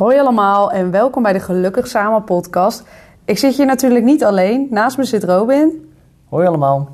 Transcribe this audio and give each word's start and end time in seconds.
Hoi 0.00 0.18
allemaal 0.18 0.70
en 0.70 0.90
welkom 0.90 1.22
bij 1.22 1.32
de 1.32 1.40
Gelukkig 1.40 1.86
Samen 1.86 2.24
podcast. 2.24 2.82
Ik 3.24 3.38
zit 3.38 3.54
hier 3.54 3.66
natuurlijk 3.66 4.04
niet 4.04 4.24
alleen. 4.24 4.66
Naast 4.70 4.96
me 4.96 5.04
zit 5.04 5.24
Robin. 5.24 5.94
Hoi 6.28 6.46
allemaal. 6.46 6.88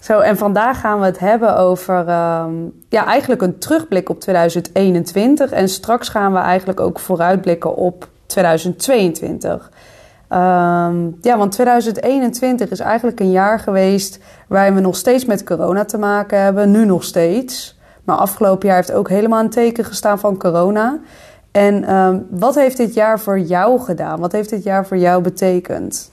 Zo, 0.00 0.18
en 0.18 0.36
vandaag 0.36 0.80
gaan 0.80 1.00
we 1.00 1.04
het 1.06 1.18
hebben 1.18 1.56
over 1.56 2.08
ehm, 2.08 2.52
ja, 2.88 3.04
eigenlijk 3.06 3.42
een 3.42 3.58
terugblik 3.58 4.08
op 4.08 4.20
2021. 4.20 5.50
En 5.50 5.68
straks 5.68 6.08
gaan 6.08 6.32
we 6.32 6.38
eigenlijk 6.38 6.80
ook 6.80 6.98
vooruitblikken 6.98 7.76
op 7.76 8.08
2022. 8.26 9.70
Ehm, 10.28 11.10
ja, 11.20 11.36
want 11.36 11.52
2021 11.52 12.70
is 12.70 12.80
eigenlijk 12.80 13.20
een 13.20 13.30
jaar 13.30 13.58
geweest 13.58 14.18
waarin 14.48 14.74
we 14.74 14.80
nog 14.80 14.96
steeds 14.96 15.24
met 15.24 15.44
corona 15.44 15.84
te 15.84 15.98
maken 15.98 16.40
hebben. 16.40 16.70
Nu 16.70 16.84
nog 16.84 17.04
steeds. 17.04 17.78
Maar 18.04 18.16
afgelopen 18.16 18.66
jaar 18.66 18.76
heeft 18.76 18.92
ook 18.92 19.08
helemaal 19.08 19.40
een 19.40 19.50
teken 19.50 19.84
gestaan 19.84 20.18
van 20.18 20.38
corona. 20.38 20.98
En 21.50 21.84
ehm, 21.84 22.18
wat 22.30 22.54
heeft 22.54 22.76
dit 22.76 22.94
jaar 22.94 23.20
voor 23.20 23.38
jou 23.38 23.80
gedaan? 23.80 24.20
Wat 24.20 24.32
heeft 24.32 24.50
dit 24.50 24.62
jaar 24.62 24.86
voor 24.86 24.96
jou 24.96 25.22
betekend? 25.22 26.10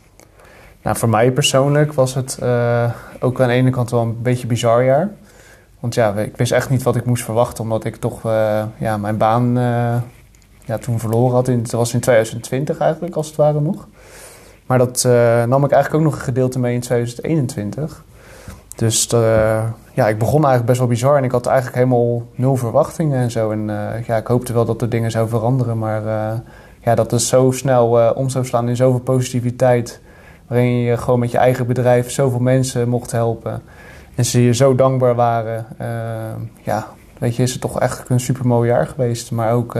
Nou, 0.81 0.98
voor 0.98 1.09
mij 1.09 1.31
persoonlijk 1.31 1.93
was 1.93 2.13
het 2.13 2.38
uh, 2.43 2.91
ook 3.20 3.41
aan 3.41 3.48
de 3.48 3.53
ene 3.53 3.70
kant 3.70 3.91
wel 3.91 4.02
een 4.02 4.21
beetje 4.21 4.48
bizar 4.48 4.84
jaar. 4.84 5.09
Want 5.79 5.93
ja, 5.93 6.13
ik 6.13 6.38
wist 6.38 6.52
echt 6.52 6.70
niet 6.70 6.84
wat 6.84 6.95
ik 6.95 7.05
moest 7.05 7.23
verwachten, 7.23 7.63
omdat 7.63 7.85
ik 7.85 7.95
toch 7.95 8.26
uh, 8.26 8.63
ja, 8.77 8.98
mijn 8.98 9.17
baan 9.17 9.57
uh, 9.57 9.95
ja, 10.66 10.77
toen 10.77 10.99
verloren 10.99 11.35
had. 11.35 11.48
In, 11.48 11.62
dat 11.62 11.71
was 11.71 11.93
in 11.93 11.99
2020 11.99 12.77
eigenlijk, 12.77 13.15
als 13.15 13.27
het 13.27 13.35
ware 13.35 13.62
nog. 13.62 13.88
Maar 14.65 14.77
dat 14.77 15.04
nam 15.48 15.63
ik 15.63 15.71
eigenlijk 15.71 15.93
ook 15.93 16.12
nog 16.12 16.20
een 16.20 16.26
gedeelte 16.26 16.59
mee 16.59 16.73
in 16.73 16.79
2021. 16.79 18.04
Dus 18.75 19.13
uh, 19.13 19.63
ja, 19.93 20.07
ik 20.07 20.17
begon 20.17 20.45
eigenlijk 20.45 20.65
best 20.65 20.79
wel 20.79 20.88
bizar 20.88 21.17
en 21.17 21.23
ik 21.23 21.31
had 21.31 21.45
eigenlijk 21.45 21.77
helemaal 21.77 22.23
nul 22.35 22.55
verwachtingen 22.55 23.20
en 23.20 23.31
zo. 23.31 23.51
En 23.51 23.70
uh, 23.70 24.05
ja, 24.05 24.17
ik 24.17 24.27
hoopte 24.27 24.53
wel 24.53 24.65
dat 24.65 24.81
er 24.81 24.89
dingen 24.89 25.11
zouden 25.11 25.38
veranderen, 25.38 25.77
maar 25.77 26.05
uh, 26.05 26.40
ja, 26.81 26.96
dat 26.96 27.12
is 27.12 27.27
zo 27.27 27.51
snel 27.51 28.13
om 28.15 28.29
zou 28.29 28.46
slaan 28.46 28.70
in 28.70 28.76
zoveel 28.76 28.99
positiviteit. 28.99 30.01
Waarin 30.48 30.77
je 30.77 30.98
gewoon 30.98 31.20
met 31.20 31.31
je 31.31 31.37
eigen 31.37 31.68
bedrijf 31.68 32.12
zoveel 32.12 32.40
mensen 32.40 32.90
mocht 32.90 33.12
helpen. 33.12 33.62
En 34.15 34.26
ze 34.26 34.43
je 34.43 34.53
zo 34.53 34.76
dankbaar 34.76 35.15
waren. 35.15 35.65
ja, 36.62 36.87
weet 37.18 37.35
je, 37.35 37.43
is 37.43 37.51
het 37.51 37.62
toch 37.62 37.79
echt 37.79 38.09
een 38.09 38.20
super 38.20 38.48
mooi 38.48 38.70
jaar 38.70 38.87
geweest. 38.87 39.31
Maar 39.31 39.53
ook 39.53 39.73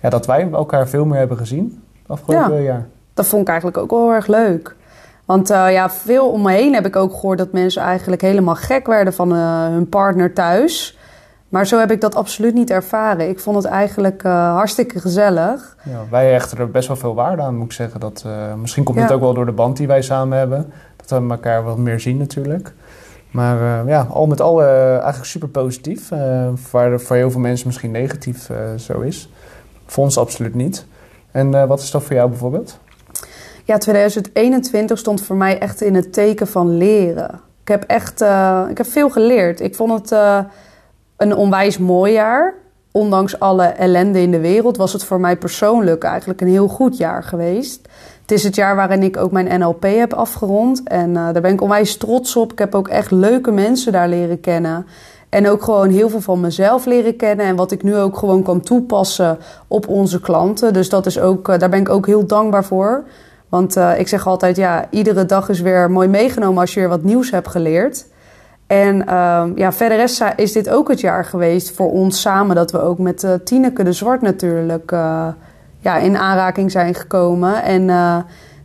ja, 0.00 0.08
dat 0.08 0.26
wij 0.26 0.50
elkaar 0.52 0.88
veel 0.88 1.04
meer 1.04 1.18
hebben 1.18 1.36
gezien 1.36 1.82
afgelopen 2.06 2.56
ja, 2.56 2.62
jaar. 2.62 2.86
Dat 3.14 3.26
vond 3.26 3.42
ik 3.42 3.48
eigenlijk 3.48 3.78
ook 3.78 3.90
wel 3.90 4.12
erg 4.12 4.26
leuk. 4.26 4.76
Want 5.30 5.50
uh, 5.50 5.72
ja, 5.72 5.90
veel 5.90 6.28
om 6.28 6.42
me 6.42 6.52
heen 6.52 6.74
heb 6.74 6.86
ik 6.86 6.96
ook 6.96 7.12
gehoord 7.12 7.38
dat 7.38 7.52
mensen 7.52 7.82
eigenlijk 7.82 8.22
helemaal 8.22 8.54
gek 8.54 8.86
werden 8.86 9.12
van 9.12 9.34
uh, 9.34 9.66
hun 9.66 9.88
partner 9.88 10.32
thuis. 10.32 10.98
Maar 11.48 11.66
zo 11.66 11.78
heb 11.78 11.90
ik 11.90 12.00
dat 12.00 12.14
absoluut 12.14 12.54
niet 12.54 12.70
ervaren. 12.70 13.28
Ik 13.28 13.40
vond 13.40 13.56
het 13.56 13.64
eigenlijk 13.64 14.22
uh, 14.22 14.54
hartstikke 14.54 15.00
gezellig. 15.00 15.76
Ja, 15.82 16.04
wij 16.10 16.32
hechten 16.32 16.58
er 16.58 16.70
best 16.70 16.88
wel 16.88 16.96
veel 16.96 17.14
waarde 17.14 17.42
aan, 17.42 17.56
moet 17.56 17.64
ik 17.64 17.72
zeggen. 17.72 18.00
Dat, 18.00 18.24
misschien 18.56 18.84
komt 18.84 18.96
ja. 18.96 19.02
het 19.02 19.12
ook 19.12 19.20
wel 19.20 19.34
door 19.34 19.46
de 19.46 19.52
band 19.52 19.76
die 19.76 19.86
wij 19.86 20.02
samen 20.02 20.38
hebben. 20.38 20.72
Dat 20.96 21.22
we 21.22 21.28
elkaar 21.30 21.62
wat 21.62 21.78
meer 21.78 22.00
zien 22.00 22.16
natuurlijk. 22.16 22.72
Maar 23.30 23.86
ja, 23.86 24.06
al 24.10 24.26
met 24.26 24.40
al 24.40 24.62
eigenlijk 24.62 25.24
super 25.24 25.48
positief. 25.48 26.08
waar 26.70 27.00
voor 27.00 27.16
heel 27.16 27.30
veel 27.30 27.40
mensen 27.40 27.66
misschien 27.66 27.90
negatief 27.90 28.50
zo 28.76 29.00
is. 29.00 29.30
Voor 29.86 30.04
ons 30.04 30.18
absoluut 30.18 30.54
niet. 30.54 30.86
En 31.30 31.66
wat 31.66 31.80
is 31.80 31.90
dat 31.90 32.02
voor 32.02 32.16
jou 32.16 32.28
bijvoorbeeld? 32.28 32.78
Ja, 33.64 33.78
2021 33.78 34.98
stond 34.98 35.22
voor 35.22 35.36
mij 35.36 35.58
echt 35.58 35.80
in 35.80 35.94
het 35.94 36.12
teken 36.12 36.46
van 36.46 36.76
leren. 36.76 37.40
Ik 37.62 37.68
heb 37.68 37.84
echt 37.84 38.22
uh, 38.22 38.64
ik 38.68 38.78
heb 38.78 38.86
veel 38.86 39.10
geleerd. 39.10 39.60
Ik 39.60 39.74
vond 39.74 39.92
het 39.92 40.12
uh, 40.12 40.38
een 41.16 41.36
onwijs 41.36 41.78
mooi 41.78 42.12
jaar. 42.12 42.54
Ondanks 42.92 43.40
alle 43.40 43.64
ellende 43.64 44.20
in 44.20 44.30
de 44.30 44.40
wereld 44.40 44.76
was 44.76 44.92
het 44.92 45.04
voor 45.04 45.20
mij 45.20 45.36
persoonlijk 45.36 46.04
eigenlijk 46.04 46.40
een 46.40 46.48
heel 46.48 46.68
goed 46.68 46.96
jaar 46.96 47.22
geweest. 47.22 47.88
Het 48.20 48.30
is 48.30 48.44
het 48.44 48.54
jaar 48.54 48.76
waarin 48.76 49.02
ik 49.02 49.16
ook 49.16 49.32
mijn 49.32 49.60
NLP 49.60 49.82
heb 49.82 50.12
afgerond. 50.12 50.82
En 50.84 51.08
uh, 51.08 51.14
daar 51.14 51.42
ben 51.42 51.52
ik 51.52 51.60
onwijs 51.60 51.96
trots 51.96 52.36
op. 52.36 52.52
Ik 52.52 52.58
heb 52.58 52.74
ook 52.74 52.88
echt 52.88 53.10
leuke 53.10 53.50
mensen 53.50 53.92
daar 53.92 54.08
leren 54.08 54.40
kennen. 54.40 54.86
En 55.28 55.48
ook 55.48 55.62
gewoon 55.62 55.90
heel 55.90 56.08
veel 56.08 56.20
van 56.20 56.40
mezelf 56.40 56.84
leren 56.84 57.16
kennen. 57.16 57.46
En 57.46 57.56
wat 57.56 57.72
ik 57.72 57.82
nu 57.82 57.96
ook 57.96 58.16
gewoon 58.16 58.42
kan 58.42 58.60
toepassen 58.60 59.38
op 59.68 59.88
onze 59.88 60.20
klanten. 60.20 60.72
Dus 60.72 60.88
dat 60.88 61.06
is 61.06 61.18
ook, 61.18 61.58
daar 61.58 61.70
ben 61.70 61.80
ik 61.80 61.88
ook 61.88 62.06
heel 62.06 62.26
dankbaar 62.26 62.64
voor. 62.64 63.04
Want 63.50 63.76
uh, 63.76 63.98
ik 63.98 64.08
zeg 64.08 64.26
altijd, 64.26 64.56
ja, 64.56 64.86
iedere 64.90 65.26
dag 65.26 65.48
is 65.48 65.60
weer 65.60 65.90
mooi 65.90 66.08
meegenomen 66.08 66.60
als 66.60 66.74
je 66.74 66.80
weer 66.80 66.88
wat 66.88 67.02
nieuws 67.02 67.30
hebt 67.30 67.48
geleerd. 67.48 68.06
En 68.66 68.96
uh, 68.96 69.44
ja, 69.54 69.72
verder 69.72 70.00
is, 70.36 70.52
dit 70.52 70.68
ook 70.68 70.88
het 70.88 71.00
jaar 71.00 71.24
geweest 71.24 71.74
voor 71.74 71.90
ons 71.90 72.20
samen 72.20 72.56
dat 72.56 72.72
we 72.72 72.80
ook 72.80 72.98
met 72.98 73.22
uh, 73.22 73.32
Tineke 73.44 73.82
de 73.82 73.92
Zwart 73.92 74.20
natuurlijk 74.20 74.92
uh, 74.92 75.26
ja, 75.78 75.96
in 75.96 76.16
aanraking 76.16 76.70
zijn 76.70 76.94
gekomen. 76.94 77.62
En 77.62 77.88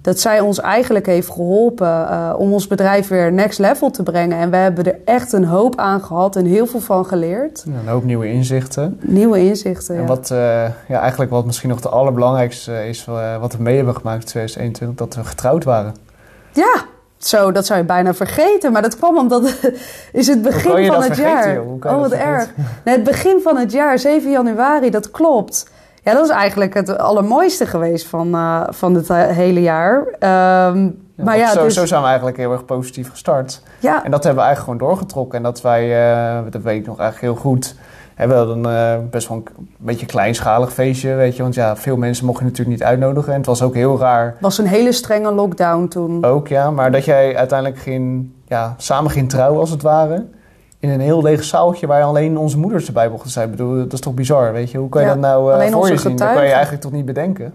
dat 0.05 0.19
zij 0.19 0.39
ons 0.39 0.59
eigenlijk 0.59 1.05
heeft 1.05 1.29
geholpen 1.29 1.87
uh, 1.87 2.33
om 2.37 2.53
ons 2.53 2.67
bedrijf 2.67 3.07
weer 3.07 3.31
next 3.31 3.59
level 3.59 3.91
te 3.91 4.03
brengen. 4.03 4.37
En 4.37 4.49
we 4.49 4.55
hebben 4.55 4.85
er 4.85 4.99
echt 5.05 5.33
een 5.33 5.45
hoop 5.45 5.75
aan 5.75 6.01
gehad 6.01 6.35
en 6.35 6.45
heel 6.45 6.65
veel 6.65 6.79
van 6.79 7.05
geleerd. 7.05 7.63
Ja, 7.67 7.79
een 7.79 7.87
hoop 7.87 8.03
nieuwe 8.03 8.27
inzichten. 8.27 8.99
Nieuwe 9.01 9.39
inzichten, 9.39 9.95
En 9.95 10.01
ja. 10.01 10.07
wat 10.07 10.29
uh, 10.31 10.37
ja, 10.87 10.99
eigenlijk 10.99 11.31
wat 11.31 11.45
misschien 11.45 11.69
nog 11.69 11.81
de 11.81 11.89
allerbelangrijkste 11.89 12.87
is 12.87 13.05
uh, 13.09 13.37
wat 13.37 13.53
we 13.55 13.63
mee 13.63 13.75
hebben 13.75 13.95
gemaakt 13.95 14.21
in 14.21 14.27
2021, 14.27 15.07
dat 15.07 15.15
we 15.15 15.29
getrouwd 15.29 15.63
waren. 15.63 15.95
Ja, 16.51 16.85
zo, 17.17 17.51
dat 17.51 17.65
zou 17.65 17.79
je 17.79 17.85
bijna 17.85 18.13
vergeten. 18.13 18.71
Maar 18.71 18.81
dat 18.81 18.97
kwam 18.97 19.17
omdat 19.17 19.49
het 19.49 19.73
is 20.11 20.27
het 20.27 20.41
begin 20.41 20.85
van 20.85 21.03
het 21.03 21.17
jaar. 21.17 21.61
oh, 21.61 21.99
wat 21.99 22.11
erg. 22.11 22.49
Nee, 22.83 22.95
het 22.95 23.03
begin 23.03 23.39
van 23.43 23.57
het 23.57 23.71
jaar, 23.71 23.99
7 23.99 24.31
januari, 24.31 24.89
dat 24.89 25.11
klopt. 25.11 25.73
Ja, 26.05 26.13
dat 26.13 26.23
is 26.23 26.29
eigenlijk 26.29 26.73
het 26.73 26.97
allermooiste 26.97 27.65
geweest 27.65 28.07
van, 28.07 28.27
uh, 28.27 28.61
van 28.69 28.93
het 28.93 29.07
hele 29.13 29.61
jaar. 29.61 29.97
Um, 29.97 31.03
ja, 31.15 31.23
maar 31.23 31.37
ja, 31.37 31.51
zo, 31.51 31.63
dus... 31.63 31.73
zo 31.73 31.85
zijn 31.85 32.01
we 32.01 32.07
eigenlijk 32.07 32.37
heel 32.37 32.51
erg 32.51 32.65
positief 32.65 33.09
gestart. 33.09 33.61
Ja. 33.79 34.03
En 34.03 34.11
dat 34.11 34.23
hebben 34.23 34.43
we 34.43 34.47
eigenlijk 34.47 34.79
gewoon 34.79 34.89
doorgetrokken. 34.89 35.37
En 35.37 35.43
dat 35.43 35.61
wij, 35.61 36.13
uh, 36.15 36.39
dat 36.49 36.61
weet 36.61 36.79
ik 36.79 36.85
nog 36.85 36.99
eigenlijk 36.99 37.33
heel 37.33 37.43
goed. 37.43 37.75
En 38.15 38.29
we 38.29 38.35
hadden 38.35 38.65
uh, 38.65 38.93
best 39.09 39.27
wel 39.27 39.37
een 39.37 39.69
beetje 39.77 40.05
kleinschalig 40.05 40.73
feestje, 40.73 41.13
weet 41.15 41.35
je. 41.35 41.41
Want 41.41 41.55
ja, 41.55 41.75
veel 41.75 41.97
mensen 41.97 42.25
mocht 42.25 42.39
je 42.39 42.45
natuurlijk 42.45 42.77
niet 42.77 42.87
uitnodigen. 42.87 43.31
En 43.31 43.37
het 43.37 43.47
was 43.47 43.61
ook 43.61 43.73
heel 43.73 43.99
raar. 43.99 44.25
Het 44.25 44.35
was 44.39 44.57
een 44.57 44.67
hele 44.67 44.91
strenge 44.91 45.31
lockdown 45.31 45.87
toen. 45.87 46.23
Ook, 46.23 46.47
ja. 46.47 46.71
Maar 46.71 46.91
dat 46.91 47.05
jij 47.05 47.37
uiteindelijk 47.37 47.79
ging, 47.79 48.29
ja, 48.47 48.73
samen 48.77 49.11
ging 49.11 49.29
trouwen, 49.29 49.59
als 49.59 49.69
het 49.69 49.81
ware 49.81 50.25
in 50.85 50.91
een 50.91 50.99
heel 50.99 51.21
leeg 51.21 51.43
zaaltje 51.43 51.87
waar 51.87 52.03
alleen 52.03 52.37
onze 52.37 52.57
moeders 52.57 52.87
erbij 52.87 53.09
mochten 53.09 53.29
zijn. 53.29 53.45
Ik 53.45 53.51
bedoel, 53.51 53.77
dat 53.77 53.93
is 53.93 53.99
toch 53.99 54.13
bizar, 54.13 54.53
weet 54.53 54.71
je? 54.71 54.77
Hoe 54.77 54.89
kan 54.89 55.01
je 55.01 55.07
ja, 55.07 55.13
dat 55.13 55.23
nou 55.23 55.63
uh, 55.63 55.71
voor 55.71 55.87
je 55.87 55.97
zien? 55.97 56.15
Dat 56.15 56.33
kan 56.33 56.45
je 56.45 56.51
eigenlijk 56.51 56.81
toch 56.81 56.91
niet 56.91 57.05
bedenken? 57.05 57.53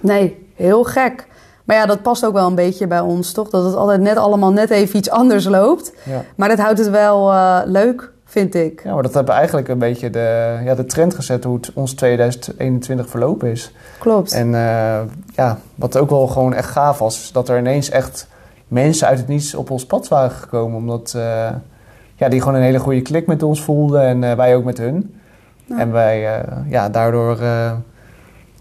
Nee, 0.00 0.46
heel 0.54 0.84
gek. 0.84 1.26
Maar 1.64 1.76
ja, 1.76 1.86
dat 1.86 2.02
past 2.02 2.26
ook 2.26 2.32
wel 2.32 2.46
een 2.46 2.54
beetje 2.54 2.86
bij 2.86 3.00
ons, 3.00 3.32
toch? 3.32 3.50
Dat 3.50 3.64
het 3.64 3.74
altijd 3.74 4.00
net 4.00 4.16
allemaal 4.16 4.52
net 4.52 4.70
even 4.70 4.98
iets 4.98 5.10
anders 5.10 5.44
loopt. 5.44 5.92
Ja. 6.02 6.24
Maar 6.36 6.48
dat 6.48 6.58
houdt 6.58 6.78
het 6.78 6.90
wel 6.90 7.32
uh, 7.32 7.60
leuk, 7.64 8.12
vind 8.24 8.54
ik. 8.54 8.82
Ja, 8.84 8.94
maar 8.94 9.02
dat 9.02 9.14
hebben 9.14 9.34
eigenlijk 9.34 9.68
een 9.68 9.78
beetje 9.78 10.10
de, 10.10 10.58
ja, 10.64 10.74
de 10.74 10.84
trend 10.84 11.14
gezet 11.14 11.44
hoe 11.44 11.56
het 11.56 11.70
ons 11.74 11.92
2021 11.92 13.08
verlopen 13.08 13.50
is. 13.50 13.72
Klopt. 13.98 14.32
En 14.32 14.46
uh, 14.46 15.00
ja, 15.34 15.58
wat 15.74 15.96
ook 15.96 16.10
wel 16.10 16.26
gewoon 16.26 16.54
echt 16.54 16.70
gaaf 16.70 16.98
was, 16.98 17.22
is 17.22 17.32
dat 17.32 17.48
er 17.48 17.58
ineens 17.58 17.90
echt 17.90 18.26
mensen 18.68 19.06
uit 19.06 19.18
het 19.18 19.28
niets 19.28 19.54
op 19.54 19.70
ons 19.70 19.86
pad 19.86 20.08
waren 20.08 20.30
gekomen. 20.30 20.76
Omdat 20.76 21.12
uh, 21.16 21.48
ja, 22.22 22.28
die 22.28 22.40
gewoon 22.40 22.54
een 22.54 22.62
hele 22.62 22.78
goede 22.78 23.02
klik 23.02 23.26
met 23.26 23.42
ons 23.42 23.62
voelden 23.62 24.02
en 24.02 24.22
uh, 24.22 24.32
wij 24.32 24.56
ook 24.56 24.64
met 24.64 24.78
hun. 24.78 25.14
Ja. 25.64 25.78
En 25.78 25.92
wij 25.92 26.38
uh, 26.38 26.70
ja, 26.70 26.88
daardoor 26.88 27.40
uh, 27.40 27.72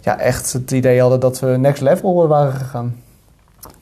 ja, 0.01 0.19
echt 0.19 0.53
het 0.53 0.71
idee 0.71 1.01
hadden 1.01 1.19
dat 1.19 1.39
we 1.39 1.47
next 1.47 1.81
level 1.81 2.27
waren 2.27 2.53
gegaan. 2.53 2.95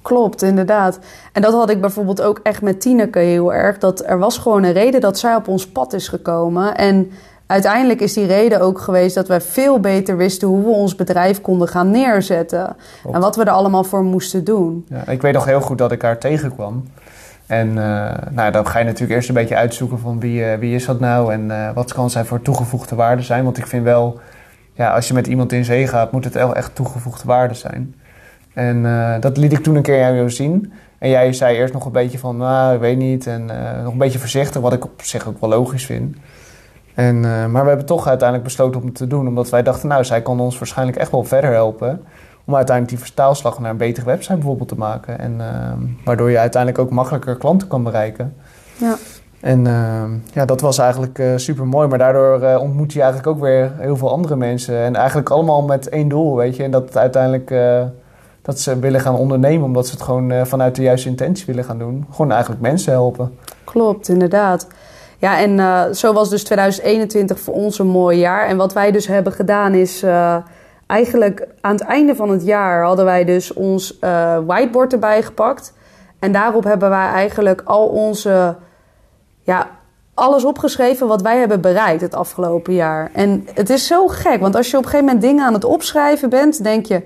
Klopt, 0.01 0.41
inderdaad. 0.41 0.99
En 1.33 1.41
dat 1.41 1.53
had 1.53 1.69
ik 1.69 1.81
bijvoorbeeld 1.81 2.21
ook 2.21 2.39
echt 2.43 2.61
met 2.61 2.81
Tineke 2.81 3.19
heel 3.19 3.53
erg. 3.53 3.77
Dat 3.77 4.03
er 4.05 4.19
was 4.19 4.37
gewoon 4.37 4.63
een 4.63 4.71
reden 4.71 5.01
dat 5.01 5.19
zij 5.19 5.35
op 5.35 5.47
ons 5.47 5.67
pad 5.67 5.93
is 5.93 6.07
gekomen. 6.07 6.75
En 6.75 7.11
uiteindelijk 7.45 8.01
is 8.01 8.13
die 8.13 8.25
reden 8.25 8.61
ook 8.61 8.79
geweest 8.79 9.15
dat 9.15 9.27
wij 9.27 9.41
veel 9.41 9.79
beter 9.79 10.17
wisten 10.17 10.47
hoe 10.47 10.63
we 10.63 10.69
ons 10.69 10.95
bedrijf 10.95 11.41
konden 11.41 11.67
gaan 11.67 11.91
neerzetten. 11.91 12.75
Klopt. 13.01 13.15
En 13.15 13.21
wat 13.21 13.35
we 13.35 13.43
er 13.43 13.49
allemaal 13.49 13.83
voor 13.83 14.03
moesten 14.03 14.43
doen. 14.43 14.85
Ja, 14.89 15.07
ik 15.07 15.21
weet 15.21 15.33
nog 15.33 15.45
heel 15.45 15.61
goed 15.61 15.77
dat 15.77 15.91
ik 15.91 16.01
haar 16.01 16.17
tegenkwam. 16.17 16.83
En 17.49 17.67
uh, 17.67 18.11
nou, 18.31 18.51
dan 18.51 18.67
ga 18.67 18.79
je 18.79 18.85
natuurlijk 18.85 19.11
eerst 19.11 19.29
een 19.29 19.35
beetje 19.35 19.55
uitzoeken 19.55 19.99
van 19.99 20.19
wie, 20.19 20.39
uh, 20.39 20.53
wie 20.53 20.75
is 20.75 20.85
dat 20.85 20.99
nou 20.99 21.33
en 21.33 21.45
uh, 21.45 21.69
wat 21.73 21.93
kan 21.93 22.09
zij 22.09 22.25
voor 22.25 22.41
toegevoegde 22.41 22.95
waarde 22.95 23.21
zijn. 23.21 23.43
Want 23.43 23.57
ik 23.57 23.67
vind 23.67 23.83
wel, 23.83 24.19
ja, 24.73 24.93
als 24.93 25.07
je 25.07 25.13
met 25.13 25.27
iemand 25.27 25.51
in 25.51 25.65
zee 25.65 25.87
gaat, 25.87 26.11
moet 26.11 26.23
het 26.23 26.33
wel 26.33 26.55
echt 26.55 26.75
toegevoegde 26.75 27.27
waarde 27.27 27.53
zijn. 27.53 27.95
En 28.53 28.83
dat 29.19 29.37
liet 29.37 29.53
ik 29.53 29.63
toen 29.63 29.75
een 29.75 29.81
keer 29.81 30.05
aan 30.05 30.15
jou 30.15 30.29
zien. 30.29 30.73
En 30.97 31.09
jij 31.09 31.33
zei 31.33 31.57
eerst 31.57 31.73
nog 31.73 31.85
een 31.85 31.91
beetje 31.91 32.17
van, 32.19 32.37
nou, 32.37 32.73
ik 32.73 32.79
weet 32.79 32.97
niet. 32.97 33.27
En 33.27 33.45
nog 33.83 33.91
een 33.91 33.97
beetje 33.97 34.19
voorzichtig, 34.19 34.61
wat 34.61 34.73
ik 34.73 34.85
op 34.85 35.01
zich 35.01 35.27
ook 35.27 35.39
wel 35.39 35.49
logisch 35.49 35.85
vind. 35.85 36.17
En, 36.93 37.19
maar 37.51 37.61
we 37.61 37.67
hebben 37.67 37.85
toch 37.85 38.07
uiteindelijk 38.07 38.47
besloten 38.47 38.81
om 38.81 38.87
het 38.87 38.95
te 38.95 39.07
doen. 39.07 39.27
Omdat 39.27 39.49
wij 39.49 39.63
dachten, 39.63 39.89
nou, 39.89 40.03
zij 40.03 40.21
kan 40.21 40.39
ons 40.39 40.57
waarschijnlijk 40.57 40.97
echt 40.97 41.11
wel 41.11 41.23
verder 41.23 41.51
helpen 41.51 42.01
om 42.49 42.55
uiteindelijk 42.55 42.97
die 42.97 43.05
vertaalslag 43.05 43.59
naar 43.59 43.71
een 43.71 43.77
betere 43.77 44.05
website 44.05 44.33
bijvoorbeeld 44.33 44.69
te 44.69 44.75
maken. 44.75 45.19
En 45.19 45.37
uh, 45.39 45.47
waardoor 46.05 46.31
je 46.31 46.39
uiteindelijk 46.39 46.81
ook 46.83 46.89
makkelijker 46.89 47.35
klanten 47.35 47.67
kan 47.67 47.83
bereiken. 47.83 48.35
Ja. 48.77 48.95
En 49.39 49.65
uh, 49.65 50.03
ja, 50.33 50.45
dat 50.45 50.61
was 50.61 50.77
eigenlijk 50.77 51.19
uh, 51.19 51.31
super 51.35 51.67
mooi. 51.67 51.87
Maar 51.87 51.97
daardoor 51.97 52.43
uh, 52.43 52.61
ontmoet 52.61 52.93
je 52.93 53.01
eigenlijk 53.01 53.29
ook 53.29 53.39
weer 53.39 53.71
heel 53.77 53.97
veel 53.97 54.11
andere 54.11 54.35
mensen. 54.35 54.75
En 54.75 54.95
eigenlijk 54.95 55.29
allemaal 55.29 55.61
met 55.61 55.89
één 55.89 56.07
doel, 56.07 56.35
weet 56.35 56.55
je. 56.55 56.63
En 56.63 56.71
dat 56.71 56.97
uiteindelijk 56.97 57.53
dat 58.41 58.59
ze 58.59 58.79
willen 58.79 59.01
gaan 59.01 59.15
ondernemen, 59.15 59.65
omdat 59.65 59.87
ze 59.87 59.91
het 59.93 60.01
gewoon 60.01 60.45
vanuit 60.45 60.75
de 60.75 60.81
juiste 60.81 61.09
intentie 61.09 61.45
willen 61.45 61.63
gaan 61.63 61.79
doen. 61.79 62.05
Gewoon 62.11 62.31
eigenlijk 62.31 62.61
mensen 62.61 62.91
helpen. 62.91 63.37
Klopt, 63.63 64.07
inderdaad. 64.07 64.67
Ja, 65.17 65.39
en 65.39 65.95
zo 65.95 66.13
was 66.13 66.29
dus 66.29 66.43
2021 66.43 67.39
voor 67.39 67.53
ons 67.53 67.79
een 67.79 67.87
mooi 67.87 68.17
jaar. 68.17 68.47
En 68.47 68.57
wat 68.57 68.73
wij 68.73 68.91
dus 68.91 69.07
hebben 69.07 69.33
gedaan 69.33 69.73
is 69.73 70.03
eigenlijk 70.89 71.47
aan 71.61 71.71
het 71.71 71.81
einde 71.81 72.15
van 72.15 72.29
het 72.29 72.43
jaar 72.43 72.83
hadden 72.83 73.05
wij 73.05 73.25
dus 73.25 73.53
ons 73.53 73.99
whiteboard 74.45 74.93
erbij 74.93 75.21
gepakt. 75.21 75.73
En 76.19 76.31
daarop 76.31 76.63
hebben 76.63 76.89
wij 76.89 77.07
eigenlijk 77.07 77.61
al 77.65 77.87
onze 77.87 78.55
ja, 79.41 79.67
alles 80.13 80.45
opgeschreven 80.45 81.07
wat 81.07 81.21
wij 81.21 81.37
hebben 81.37 81.61
bereikt 81.61 82.01
het 82.01 82.15
afgelopen 82.15 82.73
jaar. 82.73 83.09
En 83.13 83.47
het 83.53 83.69
is 83.69 83.87
zo 83.87 84.07
gek, 84.07 84.39
want 84.39 84.55
als 84.55 84.71
je 84.71 84.77
op 84.77 84.83
een 84.83 84.89
gegeven 84.89 85.13
moment 85.13 85.25
dingen 85.25 85.45
aan 85.45 85.53
het 85.53 85.63
opschrijven 85.63 86.29
bent, 86.29 86.63
denk 86.63 86.85
je. 86.85 87.01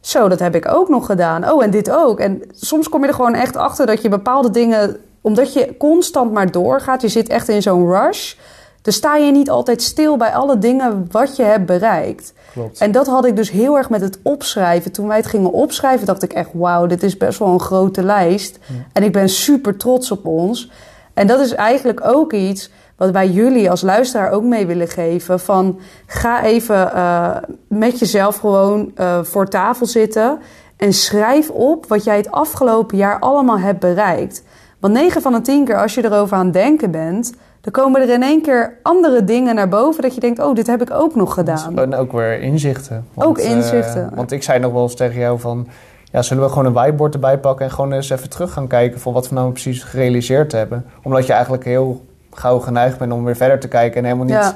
Zo, 0.00 0.28
dat 0.28 0.38
heb 0.38 0.54
ik 0.54 0.68
ook 0.68 0.88
nog 0.88 1.06
gedaan. 1.06 1.50
Oh, 1.50 1.62
en 1.62 1.70
dit 1.70 1.90
ook. 1.90 2.20
En 2.20 2.42
soms 2.50 2.88
kom 2.88 3.02
je 3.02 3.08
er 3.08 3.14
gewoon 3.14 3.34
echt 3.34 3.56
achter 3.56 3.86
dat 3.86 4.02
je 4.02 4.08
bepaalde 4.08 4.50
dingen, 4.50 4.96
omdat 5.20 5.52
je 5.52 5.76
constant 5.76 6.32
maar 6.32 6.50
doorgaat, 6.50 7.02
je 7.02 7.08
zit 7.08 7.28
echt 7.28 7.48
in 7.48 7.62
zo'n 7.62 7.90
rush. 7.90 8.34
Dan 8.84 8.92
sta 8.92 9.16
je 9.16 9.32
niet 9.32 9.50
altijd 9.50 9.82
stil 9.82 10.16
bij 10.16 10.34
alle 10.34 10.58
dingen 10.58 11.06
wat 11.10 11.36
je 11.36 11.42
hebt 11.42 11.66
bereikt. 11.66 12.32
Klopt. 12.52 12.80
En 12.80 12.92
dat 12.92 13.06
had 13.06 13.24
ik 13.26 13.36
dus 13.36 13.50
heel 13.50 13.76
erg 13.76 13.90
met 13.90 14.00
het 14.00 14.18
opschrijven. 14.22 14.92
Toen 14.92 15.06
wij 15.06 15.16
het 15.16 15.26
gingen 15.26 15.52
opschrijven, 15.52 16.06
dacht 16.06 16.22
ik 16.22 16.32
echt: 16.32 16.50
wauw, 16.52 16.86
dit 16.86 17.02
is 17.02 17.16
best 17.16 17.38
wel 17.38 17.48
een 17.48 17.60
grote 17.60 18.02
lijst. 18.02 18.58
En 18.92 19.02
ik 19.02 19.12
ben 19.12 19.28
super 19.28 19.76
trots 19.76 20.10
op 20.10 20.26
ons. 20.26 20.70
En 21.14 21.26
dat 21.26 21.40
is 21.40 21.54
eigenlijk 21.54 22.00
ook 22.06 22.32
iets 22.32 22.70
wat 22.96 23.10
wij 23.10 23.28
jullie 23.28 23.70
als 23.70 23.82
luisteraar 23.82 24.30
ook 24.30 24.42
mee 24.42 24.66
willen 24.66 24.88
geven. 24.88 25.40
Van 25.40 25.78
ga 26.06 26.42
even 26.42 26.90
uh, 26.94 27.36
met 27.68 27.98
jezelf 27.98 28.36
gewoon 28.36 28.92
uh, 28.96 29.22
voor 29.22 29.48
tafel 29.48 29.86
zitten 29.86 30.38
en 30.76 30.92
schrijf 30.92 31.50
op 31.50 31.86
wat 31.86 32.04
jij 32.04 32.16
het 32.16 32.30
afgelopen 32.30 32.96
jaar 32.96 33.18
allemaal 33.18 33.58
hebt 33.58 33.80
bereikt. 33.80 34.42
Want 34.80 34.94
9 34.94 35.22
van 35.22 35.32
de 35.32 35.40
10 35.40 35.64
keer 35.64 35.80
als 35.80 35.94
je 35.94 36.04
erover 36.04 36.36
aan 36.36 36.44
het 36.44 36.54
denken 36.54 36.90
bent, 36.90 37.32
dan 37.64 37.72
komen 37.72 38.00
er 38.00 38.10
in 38.10 38.22
één 38.22 38.42
keer 38.42 38.76
andere 38.82 39.24
dingen 39.24 39.54
naar 39.54 39.68
boven 39.68 40.02
dat 40.02 40.14
je 40.14 40.20
denkt, 40.20 40.38
oh, 40.38 40.54
dit 40.54 40.66
heb 40.66 40.82
ik 40.82 40.90
ook 40.90 41.14
nog 41.14 41.34
gedaan. 41.34 41.78
En 41.78 41.94
ook 41.94 42.12
weer 42.12 42.40
inzichten. 42.40 43.06
Want, 43.14 43.28
ook 43.28 43.38
inzichten. 43.38 44.08
Uh, 44.10 44.16
want 44.16 44.32
ik 44.32 44.42
zei 44.42 44.58
nog 44.58 44.72
wel 44.72 44.82
eens 44.82 44.94
tegen 44.94 45.20
jou 45.20 45.40
van, 45.40 45.68
ja, 46.12 46.22
zullen 46.22 46.42
we 46.42 46.48
gewoon 46.48 46.66
een 46.66 46.72
whiteboard 46.72 47.14
erbij 47.14 47.38
pakken 47.38 47.64
en 47.64 47.72
gewoon 47.72 47.92
eens 47.92 48.10
even 48.10 48.30
terug 48.30 48.52
gaan 48.52 48.66
kijken 48.66 49.00
voor 49.00 49.12
wat 49.12 49.28
we 49.28 49.34
nou 49.34 49.50
precies 49.50 49.82
gerealiseerd 49.82 50.52
hebben. 50.52 50.84
Omdat 51.02 51.26
je 51.26 51.32
eigenlijk 51.32 51.64
heel 51.64 52.04
gauw 52.30 52.58
geneigd 52.58 52.98
bent 52.98 53.12
om 53.12 53.24
weer 53.24 53.36
verder 53.36 53.60
te 53.60 53.68
kijken 53.68 53.96
en 53.96 54.04
helemaal 54.04 54.38
niet 54.40 54.54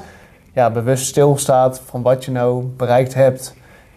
ja. 0.53 0.69
bewust 0.69 1.05
stilstaat 1.05 1.81
van 1.85 2.01
wat 2.01 2.25
je 2.25 2.31
nou 2.31 2.63
bereikt 2.63 3.13
hebt. 3.13 3.55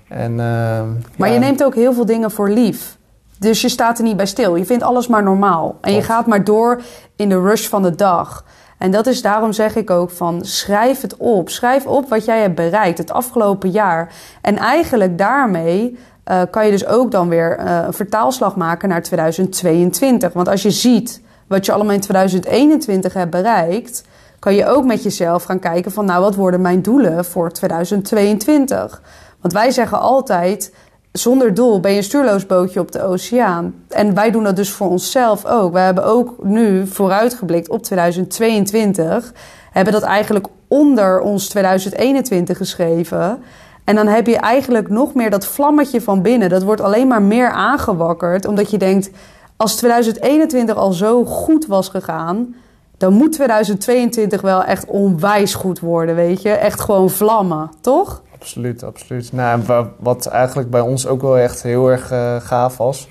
En, 0.08 0.32
uh, 0.32 0.80
maar 1.16 1.30
je 1.30 1.38
neemt 1.38 1.64
ook 1.64 1.74
heel 1.74 1.92
veel 1.92 2.06
dingen 2.06 2.30
voor 2.30 2.50
lief. 2.50 2.96
Dus 3.38 3.60
je 3.60 3.68
staat 3.68 3.98
er 3.98 4.04
niet 4.04 4.16
bij 4.16 4.26
stil. 4.26 4.56
Je 4.56 4.64
vindt 4.64 4.82
alles 4.82 5.06
maar 5.06 5.22
normaal. 5.22 5.76
En 5.80 5.92
je 5.92 6.02
gaat 6.02 6.26
maar 6.26 6.44
door 6.44 6.80
in 7.16 7.28
de 7.28 7.40
rush 7.40 7.66
van 7.66 7.82
de 7.82 7.94
dag. 7.94 8.44
En 8.82 8.90
dat 8.90 9.06
is 9.06 9.22
daarom 9.22 9.52
zeg 9.52 9.76
ik 9.76 9.90
ook 9.90 10.10
van 10.10 10.44
schrijf 10.44 11.00
het 11.00 11.16
op. 11.16 11.48
Schrijf 11.48 11.86
op 11.86 12.08
wat 12.08 12.24
jij 12.24 12.40
hebt 12.40 12.54
bereikt 12.54 12.98
het 12.98 13.12
afgelopen 13.12 13.70
jaar. 13.70 14.12
En 14.40 14.56
eigenlijk 14.56 15.18
daarmee 15.18 15.98
uh, 16.30 16.42
kan 16.50 16.64
je 16.64 16.70
dus 16.70 16.86
ook 16.86 17.10
dan 17.10 17.28
weer 17.28 17.58
uh, 17.58 17.82
een 17.86 17.92
vertaalslag 17.92 18.56
maken 18.56 18.88
naar 18.88 19.02
2022. 19.02 20.32
Want 20.32 20.48
als 20.48 20.62
je 20.62 20.70
ziet 20.70 21.22
wat 21.46 21.66
je 21.66 21.72
allemaal 21.72 21.94
in 21.94 22.00
2021 22.00 23.12
hebt 23.12 23.30
bereikt, 23.30 24.04
kan 24.38 24.54
je 24.54 24.66
ook 24.66 24.84
met 24.84 25.02
jezelf 25.02 25.44
gaan 25.44 25.58
kijken 25.58 25.92
van 25.92 26.04
nou 26.04 26.22
wat 26.22 26.34
worden 26.34 26.60
mijn 26.60 26.82
doelen 26.82 27.24
voor 27.24 27.50
2022. 27.50 29.02
Want 29.40 29.54
wij 29.54 29.70
zeggen 29.70 30.00
altijd 30.00 30.72
zonder 31.12 31.54
doel 31.54 31.80
ben 31.80 31.90
je 31.90 31.96
een 31.96 32.02
stuurloos 32.02 32.46
bootje 32.46 32.80
op 32.80 32.92
de 32.92 33.02
oceaan. 33.02 33.74
En 33.88 34.14
wij 34.14 34.30
doen 34.30 34.44
dat 34.44 34.56
dus 34.56 34.70
voor 34.70 34.88
onszelf 34.88 35.46
ook. 35.46 35.72
We 35.72 35.78
hebben 35.78 36.04
ook 36.04 36.44
nu 36.44 36.86
vooruitgeblikt 36.86 37.68
op 37.68 37.82
2022. 37.82 39.32
Hebben 39.72 39.92
dat 39.92 40.02
eigenlijk 40.02 40.46
onder 40.68 41.20
ons 41.20 41.48
2021 41.48 42.56
geschreven. 42.56 43.42
En 43.84 43.94
dan 43.94 44.06
heb 44.06 44.26
je 44.26 44.36
eigenlijk 44.36 44.88
nog 44.88 45.14
meer 45.14 45.30
dat 45.30 45.46
vlammetje 45.46 46.00
van 46.00 46.22
binnen. 46.22 46.48
Dat 46.48 46.62
wordt 46.62 46.80
alleen 46.80 47.08
maar 47.08 47.22
meer 47.22 47.50
aangewakkerd. 47.50 48.46
Omdat 48.46 48.70
je 48.70 48.78
denkt, 48.78 49.10
als 49.56 49.76
2021 49.76 50.76
al 50.76 50.92
zo 50.92 51.24
goed 51.24 51.66
was 51.66 51.88
gegaan... 51.88 52.54
dan 52.96 53.12
moet 53.12 53.32
2022 53.32 54.40
wel 54.40 54.64
echt 54.64 54.84
onwijs 54.86 55.54
goed 55.54 55.80
worden, 55.80 56.14
weet 56.14 56.42
je. 56.42 56.50
Echt 56.50 56.80
gewoon 56.80 57.10
vlammen, 57.10 57.70
toch? 57.80 58.22
Absoluut, 58.42 58.82
absoluut. 58.82 59.32
Nou, 59.32 59.86
wat 59.98 60.26
eigenlijk 60.26 60.70
bij 60.70 60.80
ons 60.80 61.06
ook 61.06 61.22
wel 61.22 61.38
echt 61.38 61.62
heel 61.62 61.90
erg 61.90 62.12
uh, 62.12 62.36
gaaf 62.36 62.76
was... 62.76 63.08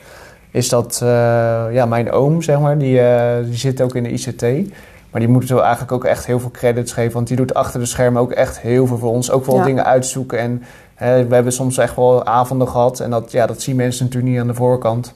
is 0.52 0.70
dat 0.70 1.00
uh, 1.04 1.10
ja, 1.72 1.86
mijn 1.86 2.12
oom, 2.12 2.42
zeg 2.42 2.60
maar, 2.60 2.78
die, 2.78 3.00
uh, 3.00 3.36
die 3.44 3.56
zit 3.56 3.82
ook 3.82 3.96
in 3.96 4.04
de 4.04 4.10
ICT... 4.10 4.74
Maar 5.12 5.22
die 5.22 5.30
moeten 5.30 5.56
we 5.56 5.62
eigenlijk 5.62 5.92
ook 5.92 6.06
echt 6.06 6.26
heel 6.26 6.40
veel 6.40 6.52
credits 6.52 6.94
geven. 6.94 7.14
Want 7.14 7.28
die 7.28 7.38
doet 7.38 7.54
achter 7.54 7.80
de 7.80 7.86
schermen 7.86 8.22
ook 8.22 8.32
echt 8.32 8.60
heel 8.60 8.88
veel 8.88 8.98
voor 8.98 9.12
ons. 9.12 9.32
Ook 9.32 9.46
wel 9.46 9.64
dingen 9.64 9.86
uitzoeken. 9.86 10.40
En 10.40 10.64
hè, 10.96 11.28
we 11.28 11.34
hebben 11.34 11.54
soms 11.54 11.78
echt 11.78 11.96
wel 11.96 12.26
avonden 12.26 12.68
gehad. 12.68 13.00
En 13.00 13.10
dat, 13.10 13.32
ja, 13.32 13.46
dat 13.46 13.62
zien 13.62 13.76
mensen 13.76 14.06
natuurlijk 14.06 14.32
niet 14.32 14.42
aan 14.42 14.48
de 14.48 14.54
voorkant. 14.54 15.14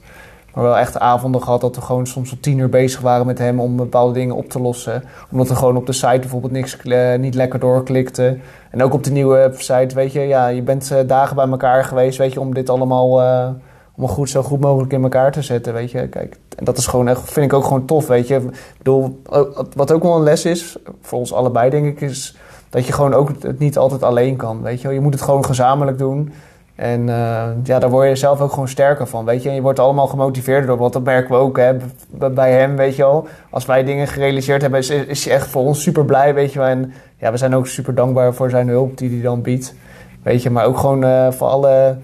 Maar 0.56 0.64
wel 0.64 0.78
echt 0.78 0.98
avonden 0.98 1.42
gehad 1.42 1.60
dat 1.60 1.76
we 1.76 1.82
gewoon 1.82 2.06
soms 2.06 2.28
tot 2.28 2.42
tien 2.42 2.58
uur 2.58 2.68
bezig 2.68 3.00
waren 3.00 3.26
met 3.26 3.38
hem 3.38 3.60
om 3.60 3.76
bepaalde 3.76 4.12
dingen 4.12 4.36
op 4.36 4.50
te 4.50 4.60
lossen. 4.60 5.02
Omdat 5.30 5.50
er 5.50 5.56
gewoon 5.56 5.76
op 5.76 5.86
de 5.86 5.92
site 5.92 6.18
bijvoorbeeld 6.18 6.52
niks 6.52 6.78
uh, 6.84 7.18
niet 7.18 7.34
lekker 7.34 7.58
doorklikte. 7.58 8.38
En 8.70 8.82
ook 8.82 8.92
op 8.92 9.04
de 9.04 9.10
nieuwe 9.10 9.52
site, 9.56 9.94
weet 9.94 10.12
je, 10.12 10.20
ja, 10.20 10.48
je 10.48 10.62
bent 10.62 10.90
uh, 10.92 10.98
dagen 11.06 11.36
bij 11.36 11.48
elkaar 11.48 11.84
geweest, 11.84 12.18
weet 12.18 12.32
je, 12.32 12.40
om 12.40 12.54
dit 12.54 12.70
allemaal. 12.70 13.22
Uh, 13.22 13.48
om 13.94 14.08
goed, 14.08 14.30
zo 14.30 14.42
goed 14.42 14.60
mogelijk 14.60 14.92
in 14.92 15.02
elkaar 15.02 15.32
te 15.32 15.42
zetten, 15.42 15.72
weet 15.72 15.90
je. 15.90 16.08
Kijk, 16.08 16.36
en 16.56 16.64
dat 16.64 16.78
is 16.78 16.86
gewoon 16.86 17.08
echt, 17.08 17.32
vind 17.32 17.46
ik 17.46 17.52
ook 17.52 17.64
gewoon 17.64 17.84
tof, 17.84 18.06
weet 18.06 18.28
je. 18.28 18.40
Ik 18.82 19.10
wat 19.74 19.92
ook 19.92 20.02
wel 20.02 20.16
een 20.16 20.22
les 20.22 20.44
is, 20.44 20.76
voor 21.00 21.18
ons 21.18 21.32
allebei 21.32 21.70
denk 21.70 21.86
ik, 21.86 22.00
is 22.00 22.36
dat 22.70 22.86
je 22.86 22.92
gewoon 22.92 23.14
ook 23.14 23.30
het 23.40 23.58
niet 23.58 23.78
altijd 23.78 24.02
alleen 24.02 24.36
kan, 24.36 24.62
weet 24.62 24.80
je. 24.80 24.88
Je 24.88 25.00
moet 25.00 25.14
het 25.14 25.22
gewoon 25.22 25.44
gezamenlijk 25.44 25.98
doen. 25.98 26.32
En 26.76 27.08
uh, 27.08 27.44
ja, 27.62 27.78
daar 27.78 27.90
word 27.90 28.08
je 28.08 28.16
zelf 28.16 28.40
ook 28.40 28.50
gewoon 28.50 28.68
sterker 28.68 29.06
van, 29.06 29.24
weet 29.24 29.42
je. 29.42 29.48
En 29.48 29.54
je 29.54 29.60
wordt 29.60 29.78
allemaal 29.78 30.06
gemotiveerd 30.06 30.66
door, 30.66 30.76
want 30.76 30.92
dat 30.92 31.04
merken 31.04 31.30
we 31.30 31.36
ook 31.36 31.56
hè, 31.58 31.76
bij 32.30 32.52
hem, 32.52 32.76
weet 32.76 32.96
je 32.96 33.02
wel. 33.02 33.26
Als 33.50 33.66
wij 33.66 33.84
dingen 33.84 34.06
gerealiseerd 34.06 34.62
hebben, 34.62 34.80
is, 34.80 34.90
is 34.90 35.24
hij 35.24 35.34
echt 35.34 35.48
voor 35.48 35.62
ons 35.62 35.82
super 35.82 36.04
blij, 36.04 36.34
weet 36.34 36.52
je 36.52 36.58
wel. 36.58 36.68
En 36.68 36.92
ja, 37.16 37.30
we 37.30 37.36
zijn 37.36 37.54
ook 37.54 37.66
super 37.66 37.94
dankbaar 37.94 38.34
voor 38.34 38.50
zijn 38.50 38.68
hulp 38.68 38.98
die 38.98 39.10
hij 39.10 39.20
dan 39.20 39.42
biedt, 39.42 39.74
weet 40.22 40.42
je. 40.42 40.50
Maar 40.50 40.64
ook 40.64 40.78
gewoon 40.78 41.04
uh, 41.04 41.30
voor 41.30 41.48
alle 41.48 41.96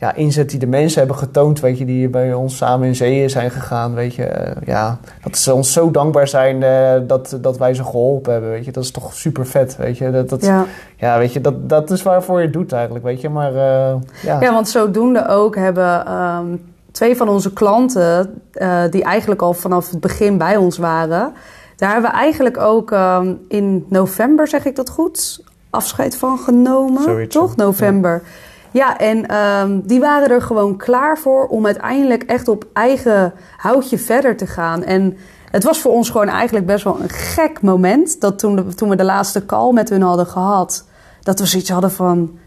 ja, 0.00 0.14
inzet 0.14 0.50
die 0.50 0.58
de 0.58 0.66
mensen 0.66 0.98
hebben 0.98 1.16
getoond, 1.16 1.60
weet 1.60 1.78
je, 1.78 1.84
die 1.84 2.08
bij 2.08 2.34
ons 2.34 2.56
samen 2.56 2.86
in 2.86 2.96
zeeën 2.96 3.30
zijn 3.30 3.50
gegaan, 3.50 3.94
weet 3.94 4.14
je. 4.14 4.22
Uh, 4.22 4.66
ja, 4.66 4.98
dat 5.22 5.38
ze 5.38 5.54
ons 5.54 5.72
zo 5.72 5.90
dankbaar 5.90 6.28
zijn 6.28 6.62
uh, 6.62 7.08
dat, 7.08 7.38
dat 7.40 7.58
wij 7.58 7.74
ze 7.74 7.84
geholpen 7.84 8.32
hebben, 8.32 8.50
weet 8.50 8.64
je. 8.64 8.72
Dat 8.72 8.84
is 8.84 8.90
toch 8.90 9.14
super 9.14 9.46
vet, 9.46 9.76
weet 9.76 9.98
je. 9.98 10.10
Dat, 10.10 10.28
dat, 10.28 10.44
ja. 10.44 10.64
ja 10.96 11.18
weet 11.18 11.32
je, 11.32 11.40
dat, 11.40 11.68
dat 11.68 11.90
is 11.90 12.02
waarvoor 12.02 12.38
je 12.38 12.44
het 12.44 12.52
doet 12.52 12.72
eigenlijk, 12.72 13.04
weet 13.04 13.20
je. 13.20 13.28
Maar 13.28 13.52
uh, 13.52 13.94
ja. 14.22 14.40
Ja, 14.40 14.52
want 14.52 14.68
zodoende 14.68 15.28
ook 15.28 15.56
hebben 15.56 16.12
um, 16.12 16.72
twee 16.92 17.16
van 17.16 17.28
onze 17.28 17.52
klanten, 17.52 18.42
die 18.90 19.04
eigenlijk 19.04 19.42
al 19.42 19.52
vanaf 19.52 19.90
het 19.90 20.00
begin 20.00 20.38
bij 20.38 20.56
ons 20.56 20.78
waren... 20.78 21.32
Daar 21.76 21.92
hebben 21.92 22.10
we 22.10 22.16
eigenlijk 22.16 22.58
ook 22.58 22.90
um, 22.90 23.38
in 23.48 23.86
november, 23.88 24.48
zeg 24.48 24.64
ik 24.64 24.76
dat 24.76 24.90
goed, 24.90 25.44
afscheid 25.70 26.16
van 26.16 26.38
genomen. 26.38 27.02
Zoiets, 27.02 27.34
toch? 27.34 27.56
November. 27.56 28.22
Ja. 28.24 28.28
Ja, 28.70 28.98
en 28.98 29.36
um, 29.36 29.80
die 29.86 30.00
waren 30.00 30.30
er 30.30 30.42
gewoon 30.42 30.76
klaar 30.76 31.18
voor 31.18 31.46
om 31.46 31.66
uiteindelijk 31.66 32.22
echt 32.22 32.48
op 32.48 32.66
eigen 32.72 33.32
houtje 33.56 33.98
verder 33.98 34.36
te 34.36 34.46
gaan. 34.46 34.84
En 34.84 35.16
het 35.50 35.64
was 35.64 35.80
voor 35.80 35.92
ons 35.92 36.10
gewoon 36.10 36.28
eigenlijk 36.28 36.66
best 36.66 36.84
wel 36.84 37.00
een 37.00 37.08
gek 37.08 37.62
moment. 37.62 38.20
Dat 38.20 38.38
toen, 38.38 38.74
toen 38.74 38.88
we 38.88 38.96
de 38.96 39.04
laatste 39.04 39.46
call 39.46 39.72
met 39.72 39.88
hun 39.88 40.02
hadden 40.02 40.26
gehad, 40.26 40.84
dat 41.22 41.40
we 41.40 41.46
zoiets 41.46 41.70
hadden 41.70 41.90
van. 41.90 42.38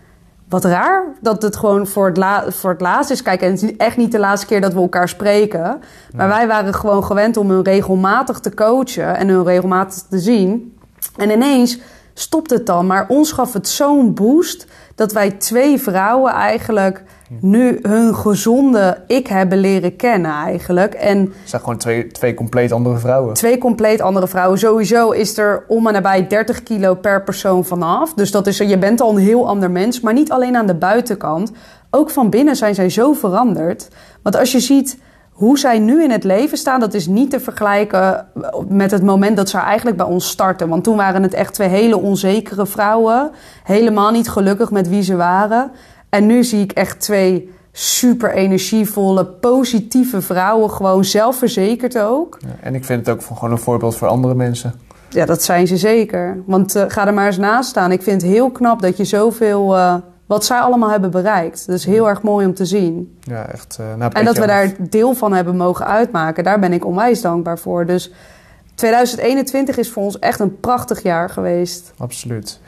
Wat 0.50 0.66
raar 0.66 1.04
dat 1.22 1.42
het 1.42 1.56
gewoon 1.56 1.88
voor 1.88 2.06
het, 2.06 2.18
la 2.18 2.52
voor 2.52 2.70
het 2.70 2.82
laatst 2.82 3.12
is. 3.12 3.22
Kijk, 3.22 3.42
en 3.42 3.52
het 3.52 3.64
is 3.64 3.76
echt 3.76 3.98
niet 3.98 4.12
de 4.12 4.20
laatste 4.20 4.48
keer 4.48 4.62
dat 4.62 4.74
we 4.74 4.80
elkaar 4.80 5.10
spreken. 5.10 5.82
Maar 6.16 6.28
wij 6.28 6.48
waren 6.48 6.74
gewoon 6.74 7.04
gewend 7.04 7.38
om 7.38 7.50
hun 7.50 7.64
regelmatig 7.64 8.40
te 8.40 8.54
coachen 8.54 9.18
en 9.18 9.28
hun 9.28 9.44
regelmatig 9.44 10.04
te 10.10 10.20
zien. 10.20 10.78
En 11.18 11.30
ineens 11.30 11.80
stopt 12.14 12.50
het 12.50 12.66
dan. 12.66 12.88
Maar 12.88 13.06
ons 13.08 13.32
gaf 13.32 13.54
het 13.54 13.68
zo'n 13.68 14.14
boost 14.14 14.68
dat 14.96 15.14
wij 15.14 15.32
twee 15.32 15.80
vrouwen 15.80 16.32
eigenlijk 16.32 17.04
nu 17.40 17.80
hun 17.82 18.16
gezonde 18.16 19.04
ik 19.08 19.28
hebben 19.28 19.58
leren 19.58 19.96
kennen 19.96 20.32
eigenlijk. 20.32 20.94
En 20.94 21.20
het 21.20 21.50
zijn 21.50 21.62
gewoon 21.62 21.78
twee, 21.78 22.08
twee 22.08 22.34
compleet 22.34 22.72
andere 22.72 22.98
vrouwen. 22.98 23.34
Twee 23.34 23.58
compleet 23.58 24.02
andere 24.02 24.28
vrouwen. 24.28 24.60
Sowieso 24.60 25.12
is 25.12 25.38
er 25.38 25.64
om 25.68 25.88
en 25.88 25.94
nabij 25.94 26.28
30 26.28 26.64
kilo 26.64 26.96
per 26.96 27.24
persoon 27.24 27.66
vanaf. 27.66 28.14
Dus 28.14 28.32
dat 28.32 28.48
is, 28.48 28.58
je 28.58 28.78
bent 28.78 29.02
al 29.02 29.10
een 29.10 29.24
heel 29.24 29.48
ander 29.48 29.72
mens. 29.72 30.00
Maar 30.00 30.14
niet 30.14 30.32
alleen 30.32 30.56
aan 30.56 30.68
de 30.68 30.76
buitenkant. 30.76 31.52
Ook 31.90 32.10
van 32.10 32.30
binnen 32.30 32.56
zijn 32.56 32.76
zij 32.76 32.90
zo 32.90 33.14
veranderd. 33.14 33.88
Want 34.22 34.38
als 34.38 34.52
je 34.52 34.60
ziet 34.60 34.98
hoe 35.34 35.60
zij 35.60 35.80
nu 35.80 36.04
in 36.04 36.12
het 36.12 36.24
leven 36.24 36.58
staan, 36.58 36.80
dat 36.80 36.94
is 36.94 37.08
niet 37.08 37.30
te 37.30 37.40
vergelijken 37.40 38.28
met 38.68 38.92
het 38.92 39.04
moment 39.04 39.38
dat 39.38 39.50
ze 39.50 39.58
eigenlijk 39.58 39.98
bij 39.98 40.06
ons 40.06 40.30
starten. 40.30 40.70
Want 40.70 40.84
toen 40.84 40.96
waren 40.96 41.24
het 41.24 41.34
echt 41.34 41.54
twee 41.54 41.68
hele 41.68 41.98
onzekere 41.98 42.66
vrouwen. 42.66 43.32
Helemaal 43.64 44.12
niet 44.12 44.30
gelukkig 44.30 44.72
met 44.72 44.90
wie 44.90 45.02
ze 45.02 45.16
waren. 45.16 45.72
En 46.10 46.26
nu 46.26 46.44
zie 46.44 46.62
ik 46.62 46.72
echt 46.72 47.00
twee 47.00 47.52
super 47.72 48.34
energievolle, 48.34 49.26
positieve 49.26 50.22
vrouwen. 50.22 50.70
Gewoon 50.70 51.06
zelfverzekerd 51.06 52.00
ook. 52.00 52.38
Ja, 52.42 52.56
en 52.62 52.76
ik 52.76 52.86
vind 52.86 53.06
het 53.06 53.16
ook 53.16 53.22
gewoon 53.38 53.52
een 53.52 53.58
voorbeeld 53.58 53.96
voor 53.96 54.08
andere 54.08 54.36
mensen. 54.36 54.74
Ja, 55.10 55.26
dat 55.26 55.44
zijn 55.44 55.68
ze 55.68 55.78
zeker. 55.78 56.44
Want 56.46 56.76
uh, 56.76 56.84
ga 56.88 57.08
er 57.08 57.14
maar 57.14 57.26
eens 57.26 57.38
naast 57.38 57.70
staan. 57.70 57.92
Ik 57.92 58.02
vind 58.02 58.22
het 58.22 58.32
heel 58.32 58.52
knap 58.52 58.82
dat 58.82 58.98
je 58.98 59.06
zoveel... 59.06 59.76
Uh, 59.76 59.96
wat 60.34 60.46
zij 60.46 60.60
allemaal 60.60 60.90
hebben 60.90 61.12
bereikt. 61.12 61.68
Is 61.68 61.86
heel 61.86 62.10
erg 62.10 62.22
mooi 62.22 62.46
om 62.46 62.54
te 62.54 62.66
zien. 62.66 63.18
Ja, 63.22 63.46
echt. 63.46 63.78
Uh, 63.82 63.86
nou, 63.98 64.12
en 64.14 64.26
dat 64.26 64.38
we 64.38 64.48
daar 64.48 64.72
deel 64.80 65.14
van 65.14 65.34
hebben 65.34 65.58
mogen 65.58 65.86
uitmaken, 65.86 66.44
daar 66.44 66.60
ben 66.60 66.74
ik 66.74 66.86
onwijs 66.86 67.22
dankbaar 67.22 67.60
voor. 67.60 67.86
Dus 67.86 68.12
2021 68.76 69.78
is 69.78 69.92
voor 69.92 70.04
ons 70.04 70.20
echt 70.20 70.40
een 70.40 70.60
prachtig 70.60 71.04
jaar 71.04 71.30
geweest. 71.30 71.94
Absoluut. 71.98 72.60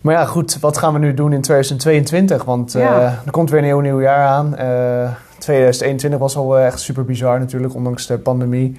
Maar 0.00 0.14
ja, 0.14 0.24
goed, 0.24 0.60
wat 0.60 0.78
gaan 0.78 0.92
we 0.92 0.98
nu 0.98 1.14
doen 1.14 1.32
in 1.32 1.40
2022? 1.40 2.44
Want 2.44 2.72
ja. 2.72 2.98
uh, 2.98 3.04
er 3.04 3.30
komt 3.30 3.50
weer 3.50 3.58
een 3.58 3.64
heel 3.64 3.80
nieuw 3.80 4.00
jaar 4.00 4.26
aan. 4.26 4.54
Uh, 4.60 5.10
2021 5.38 6.20
was 6.20 6.36
al 6.36 6.58
echt 6.58 6.80
super 6.80 7.04
bizar 7.04 7.38
natuurlijk, 7.38 7.74
ondanks 7.74 8.06
de 8.06 8.18
pandemie. 8.18 8.76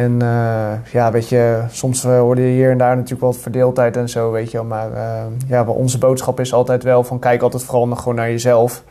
En 0.00 0.12
uh, 0.22 0.72
ja, 0.92 1.12
weet 1.12 1.28
je, 1.28 1.64
soms 1.70 2.02
hoorde 2.02 2.40
je 2.40 2.48
hier 2.48 2.70
en 2.70 2.78
daar 2.78 2.94
natuurlijk 2.94 3.20
wel 3.20 3.32
verdeeldheid 3.32 3.96
en 3.96 4.08
zo, 4.08 4.30
weet 4.30 4.50
je 4.50 4.62
Maar 4.62 4.92
uh, 4.92 5.22
ja, 5.46 5.64
onze 5.64 5.98
boodschap 5.98 6.40
is 6.40 6.52
altijd 6.52 6.82
wel 6.82 7.04
van 7.04 7.18
kijk 7.18 7.42
altijd 7.42 7.64
vooral 7.64 7.88
nog 7.88 7.98
gewoon 7.98 8.14
naar 8.14 8.30
jezelf. 8.30 8.84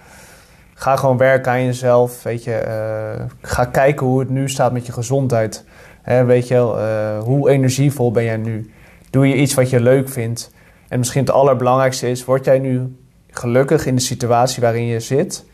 Ga 0.73 0.95
gewoon 0.95 1.17
werken 1.17 1.51
aan 1.51 1.65
jezelf, 1.65 2.23
weet 2.23 2.43
je. 2.43 2.61
Ga 3.41 3.65
kijken 3.65 4.05
hoe 4.05 4.19
het 4.19 4.29
nu 4.29 4.49
staat 4.49 4.71
met 4.71 4.85
je 4.85 4.91
gezondheid. 4.91 5.65
Hè, 6.01 6.23
weet 6.23 6.47
je 6.47 6.53
wel, 6.53 6.77
hoe 7.19 7.49
energievol 7.49 8.11
ben 8.11 8.23
jij 8.23 8.37
nu? 8.37 8.73
Doe 9.09 9.27
je 9.27 9.35
iets 9.35 9.53
wat 9.53 9.69
je 9.69 9.79
leuk 9.79 10.09
vindt? 10.09 10.51
En 10.87 10.99
misschien 10.99 11.21
het 11.21 11.31
allerbelangrijkste 11.31 12.09
is, 12.09 12.25
word 12.25 12.45
jij 12.45 12.59
nu 12.59 12.95
gelukkig 13.29 13.85
in 13.85 13.95
de 13.95 14.01
situatie 14.01 14.61
waarin 14.61 14.85
je 14.85 14.99
zit? 14.99 15.45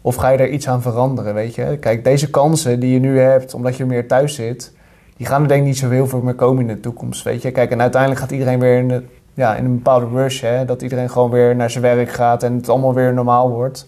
Of 0.00 0.14
ga 0.14 0.28
je 0.28 0.38
er 0.38 0.50
iets 0.50 0.68
aan 0.68 0.82
veranderen, 0.82 1.34
weet 1.34 1.54
je? 1.54 1.76
Kijk, 1.80 2.04
deze 2.04 2.30
kansen 2.30 2.80
die 2.80 2.92
je 2.92 3.00
nu 3.00 3.18
hebt, 3.18 3.54
omdat 3.54 3.76
je 3.76 3.84
meer 3.84 4.08
thuis 4.08 4.34
zit 4.34 4.78
die 5.20 5.28
gaan 5.28 5.42
er 5.42 5.48
denk 5.48 5.60
ik 5.60 5.66
niet 5.66 5.78
zo 5.78 5.90
heel 5.90 6.06
veel 6.06 6.20
meer 6.20 6.34
komen 6.34 6.68
in 6.68 6.74
de 6.74 6.80
toekomst, 6.80 7.22
weet 7.22 7.42
je. 7.42 7.50
Kijk, 7.50 7.70
en 7.70 7.80
uiteindelijk 7.80 8.20
gaat 8.20 8.30
iedereen 8.30 8.58
weer 8.58 8.78
in, 8.78 8.88
de, 8.88 9.02
ja, 9.34 9.56
in 9.56 9.64
een 9.64 9.74
bepaalde 9.74 10.06
rush, 10.12 10.40
hè. 10.40 10.64
Dat 10.64 10.82
iedereen 10.82 11.10
gewoon 11.10 11.30
weer 11.30 11.56
naar 11.56 11.70
zijn 11.70 11.82
werk 11.82 12.10
gaat 12.10 12.42
en 12.42 12.54
het 12.54 12.68
allemaal 12.68 12.94
weer 12.94 13.14
normaal 13.14 13.50
wordt. 13.50 13.86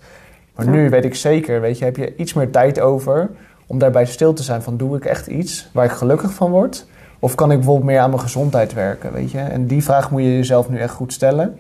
Maar 0.55 0.69
nu 0.69 0.91
weet 0.91 1.05
ik 1.05 1.15
zeker, 1.15 1.61
weet 1.61 1.79
je, 1.79 1.85
heb 1.85 1.97
je 1.97 2.17
iets 2.17 2.33
meer 2.33 2.51
tijd 2.51 2.81
over 2.81 3.31
om 3.67 3.79
daarbij 3.79 4.05
stil 4.05 4.33
te 4.33 4.43
zijn 4.43 4.63
van 4.63 4.77
doe 4.77 4.97
ik 4.97 5.05
echt 5.05 5.27
iets 5.27 5.71
waar 5.73 5.85
ik 5.85 5.91
gelukkig 5.91 6.33
van 6.33 6.51
word? 6.51 6.87
Of 7.19 7.35
kan 7.35 7.51
ik 7.51 7.57
bijvoorbeeld 7.57 7.87
meer 7.87 8.01
aan 8.01 8.11
mijn 8.11 8.23
gezondheid 8.23 8.73
werken, 8.73 9.13
weet 9.13 9.31
je? 9.31 9.39
En 9.39 9.67
die 9.67 9.83
vraag 9.83 10.11
moet 10.11 10.23
je 10.23 10.37
jezelf 10.37 10.69
nu 10.69 10.79
echt 10.79 10.95
goed 10.95 11.13
stellen. 11.13 11.59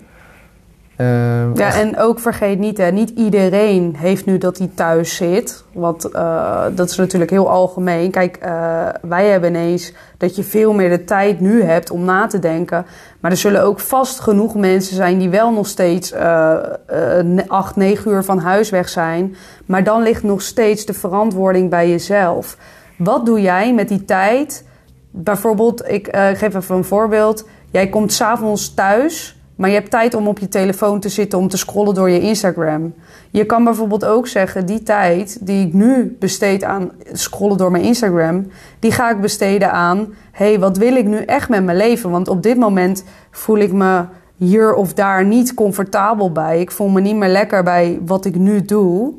Uh, 0.97 1.55
ja, 1.55 1.75
en 1.75 1.99
ook 1.99 2.21
vergeet 2.21 2.59
niet, 2.59 2.79
hè, 2.79 2.91
niet 2.91 3.11
iedereen 3.11 3.95
heeft 3.99 4.27
nu 4.27 4.39
dat 4.39 4.59
hij 4.59 4.71
thuis 4.75 5.17
zit. 5.17 5.65
Want 5.73 6.09
uh, 6.15 6.65
dat 6.75 6.91
is 6.91 6.97
natuurlijk 6.97 7.31
heel 7.31 7.51
algemeen. 7.51 8.11
Kijk, 8.11 8.39
uh, 8.45 8.89
wij 9.03 9.27
hebben 9.27 9.51
ineens 9.51 9.93
dat 10.19 10.37
je 10.37 10.43
veel 10.43 10.73
meer 10.73 10.89
de 10.89 11.05
tijd 11.05 11.41
nu 11.41 11.63
hebt 11.63 11.91
om 11.91 12.05
na 12.05 12.27
te 12.27 12.39
denken. 12.39 12.87
Maar 13.21 13.31
er 13.31 13.37
zullen 13.37 13.63
ook 13.63 13.81
vast 13.81 14.21
genoeg 14.21 14.55
mensen 14.55 14.97
zijn 14.97 15.19
die 15.19 15.29
wel 15.29 15.53
nog 15.53 15.67
steeds 15.67 16.15
acht, 17.47 17.77
negen 17.77 18.11
uur 18.11 18.25
van 18.25 18.39
huis 18.39 18.71
weg 18.71 18.89
zijn. 18.89 19.37
Maar 19.67 19.85
dan 19.85 20.03
ligt 20.03 20.23
nog 20.23 20.43
steeds 20.43 20.87
de 20.87 20.95
verantwoording 20.95 21.71
bij 21.71 21.89
jezelf. 21.89 22.57
Wat 22.99 23.27
doe 23.27 23.41
jij 23.41 23.75
met 23.75 23.89
die 23.89 24.05
tijd? 24.05 24.65
Bijvoorbeeld, 25.11 25.89
ik 25.89 26.09
geef 26.35 26.55
even 26.55 26.77
een 26.77 26.85
voorbeeld. 26.85 27.49
Jij 27.71 27.89
komt 27.89 28.13
s'avonds 28.13 28.75
thuis 28.75 29.37
maar 29.63 29.71
je 29.71 29.77
hebt 29.77 29.91
tijd 29.91 30.15
om 30.15 30.29
op 30.29 30.39
je 30.39 30.49
telefoon 30.49 31.01
te 31.01 31.09
zitten 31.09 31.39
om 31.39 31.49
te 31.49 31.57
scrollen 31.57 31.95
door 31.95 32.11
je 32.11 32.21
Instagram. 32.21 32.95
Je 33.31 33.45
kan 33.45 33.65
bijvoorbeeld 33.65 34.05
ook 34.05 34.27
zeggen: 34.27 34.67
die 34.67 34.83
tijd 34.83 35.47
die 35.47 35.67
ik 35.67 35.73
nu 35.73 36.17
besteed 36.21 36.65
aan 36.65 36.91
scrollen 37.13 37.57
door 37.57 37.71
mijn 37.71 37.85
Instagram, 37.85 38.47
die 38.79 38.93
ga 38.93 39.11
ik 39.11 39.21
besteden 39.21 39.73
aan: 39.73 40.15
hey, 40.33 40.59
wat 40.59 40.77
wil 40.77 40.97
ik 40.97 41.07
nu 41.07 41.17
echt 41.17 41.49
met 41.49 41.65
mijn 41.65 41.77
leven? 41.77 42.11
Want 42.11 42.29
op 42.29 42.43
dit 42.43 42.57
moment 42.57 43.05
voel 43.31 43.59
ik 43.59 43.73
me 43.73 44.05
hier 44.37 44.75
of 44.75 44.95
daar 44.95 45.25
niet 45.25 45.55
comfortabel 45.55 46.33
bij. 46.33 46.61
Ik 46.61 46.71
voel 46.71 46.89
me 46.89 47.01
niet 47.01 47.17
meer 47.17 47.29
lekker 47.29 47.63
bij 47.63 47.99
wat 48.07 48.25
ik 48.25 48.35
nu 48.35 48.65
doe. 48.65 49.13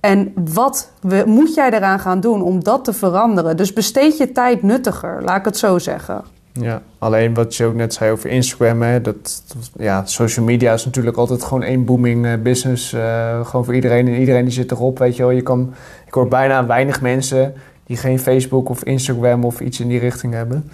En 0.00 0.32
wat 0.54 0.92
moet 1.26 1.54
jij 1.54 1.70
eraan 1.70 2.00
gaan 2.00 2.20
doen 2.20 2.42
om 2.42 2.64
dat 2.64 2.84
te 2.84 2.92
veranderen? 2.92 3.56
Dus 3.56 3.72
besteed 3.72 4.16
je 4.16 4.32
tijd 4.32 4.62
nuttiger, 4.62 5.22
laat 5.22 5.38
ik 5.38 5.44
het 5.44 5.56
zo 5.56 5.78
zeggen. 5.78 6.24
Ja, 6.52 6.82
alleen 6.98 7.34
wat 7.34 7.56
je 7.56 7.64
ook 7.64 7.74
net 7.74 7.94
zei 7.94 8.10
over 8.10 8.30
Instagram, 8.30 8.82
hè, 8.82 9.00
dat, 9.00 9.44
ja, 9.78 10.04
social 10.04 10.44
media 10.44 10.72
is 10.72 10.84
natuurlijk 10.84 11.16
altijd 11.16 11.42
gewoon 11.42 11.62
één 11.62 11.84
booming 11.84 12.26
uh, 12.26 12.32
business. 12.42 12.92
Uh, 12.92 13.46
gewoon 13.46 13.64
voor 13.64 13.74
iedereen 13.74 14.06
en 14.06 14.14
iedereen 14.14 14.44
die 14.44 14.52
zit 14.52 14.70
erop, 14.70 14.98
weet 14.98 15.16
je 15.16 15.22
wel. 15.22 15.30
Je 15.30 15.42
kan, 15.42 15.74
ik 16.06 16.14
hoor 16.14 16.28
bijna 16.28 16.66
weinig 16.66 17.00
mensen 17.00 17.54
die 17.84 17.96
geen 17.96 18.18
Facebook 18.18 18.68
of 18.68 18.84
Instagram 18.84 19.44
of 19.44 19.60
iets 19.60 19.80
in 19.80 19.88
die 19.88 19.98
richting 19.98 20.32
hebben. 20.32 20.70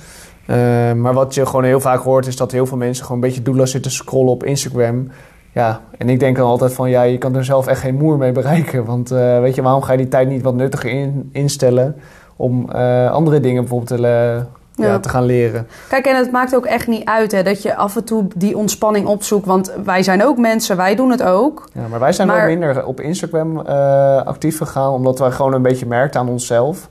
Uh, 0.47 0.56
maar 0.92 1.12
wat 1.12 1.35
je 1.35 1.47
gewoon 1.47 1.64
heel 1.64 1.80
vaak 1.80 2.00
hoort 2.00 2.26
is 2.26 2.37
dat 2.37 2.52
heel 2.52 2.66
veel 2.66 2.76
mensen 2.76 3.04
gewoon 3.04 3.23
een 3.23 3.28
beetje 3.28 3.42
doelloos 3.42 3.71
zitten 3.71 3.90
scrollen 3.90 4.33
op 4.33 4.45
Instagram. 4.45 5.09
Ja, 5.52 5.80
en 5.99 6.09
ik 6.09 6.21
denk 6.21 6.37
dan 6.37 6.47
altijd 6.47 6.73
van 6.73 6.90
ja, 6.90 7.02
je 7.02 7.18
kan 7.18 7.37
er 7.37 7.45
zelf 7.45 7.66
echt 7.66 7.80
geen 7.80 7.95
moer 7.95 8.18
mee 8.18 8.33
bereiken. 8.33 8.85
Want 8.85 9.09
weet 9.09 9.54
je, 9.54 9.62
waarom 9.62 9.83
ga 9.83 9.92
je 9.92 9.99
die 9.99 10.09
tijd 10.09 10.28
niet 10.28 10.42
wat 10.42 10.54
nuttiger 10.54 10.90
in, 10.90 11.28
instellen 11.33 11.97
om 12.37 12.71
andere 13.11 13.40
dingen 13.40 13.61
bijvoorbeeld 13.61 14.00
te 14.00 14.47
ja. 14.85 14.99
te 14.99 15.09
gaan 15.09 15.25
leren. 15.25 15.66
Kijk, 15.88 16.06
en 16.06 16.16
het 16.16 16.33
maakt 16.33 16.54
ook 16.54 16.66
echt 16.66 16.87
niet 16.87 17.04
uit 17.04 17.33
hè, 17.33 17.42
dat 17.42 17.62
je 17.62 17.76
af 17.76 17.97
en 17.97 18.04
toe 18.04 18.26
die 18.35 18.56
ontspanning 18.56 19.06
opzoekt. 19.06 19.47
Want 19.47 19.73
wij 19.85 20.02
zijn 20.02 20.25
ook 20.25 20.38
mensen, 20.38 20.76
wij 20.76 20.95
doen 20.95 21.11
het 21.11 21.23
ook. 21.23 21.68
Ja, 21.73 21.88
maar 21.90 22.00
wij 22.00 22.12
zijn 22.12 22.28
wel 22.28 22.47
minder 22.47 22.85
op 22.85 23.00
Instagram 23.00 23.59
uh, 23.59 24.23
actief 24.23 24.59
gegaan, 24.59 24.92
omdat 24.92 25.18
wij 25.18 25.30
gewoon 25.30 25.52
een 25.52 25.62
beetje 25.62 25.87
merkten 25.87 26.21
aan 26.21 26.28
onszelf. 26.28 26.88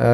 Uh, 0.00 0.06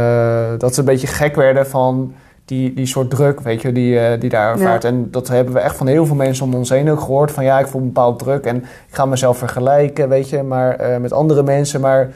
dat 0.58 0.74
we 0.74 0.80
een 0.80 0.84
beetje 0.84 1.06
gek 1.06 1.34
werden 1.34 1.66
van 1.66 2.14
die, 2.44 2.74
die 2.74 2.86
soort 2.86 3.10
druk, 3.10 3.40
weet 3.40 3.62
je, 3.62 3.72
die, 3.72 3.94
uh, 3.94 4.20
die 4.20 4.30
daar 4.30 4.52
ervaart. 4.52 4.82
Ja. 4.82 4.88
En 4.88 5.10
dat 5.10 5.28
hebben 5.28 5.54
we 5.54 5.60
echt 5.60 5.76
van 5.76 5.86
heel 5.86 6.06
veel 6.06 6.16
mensen 6.16 6.44
om 6.44 6.54
ons 6.54 6.70
heen 6.70 6.90
ook 6.90 7.00
gehoord. 7.00 7.30
Van 7.30 7.44
ja, 7.44 7.58
ik 7.58 7.66
voel 7.66 7.80
een 7.80 7.86
bepaald 7.86 8.18
druk 8.18 8.44
en 8.44 8.56
ik 8.56 8.94
ga 8.94 9.06
mezelf 9.06 9.38
vergelijken, 9.38 10.08
weet 10.08 10.28
je, 10.28 10.42
maar 10.42 11.00
met 11.00 11.12
andere 11.12 11.42
mensen. 11.42 11.80
Maar 11.80 12.10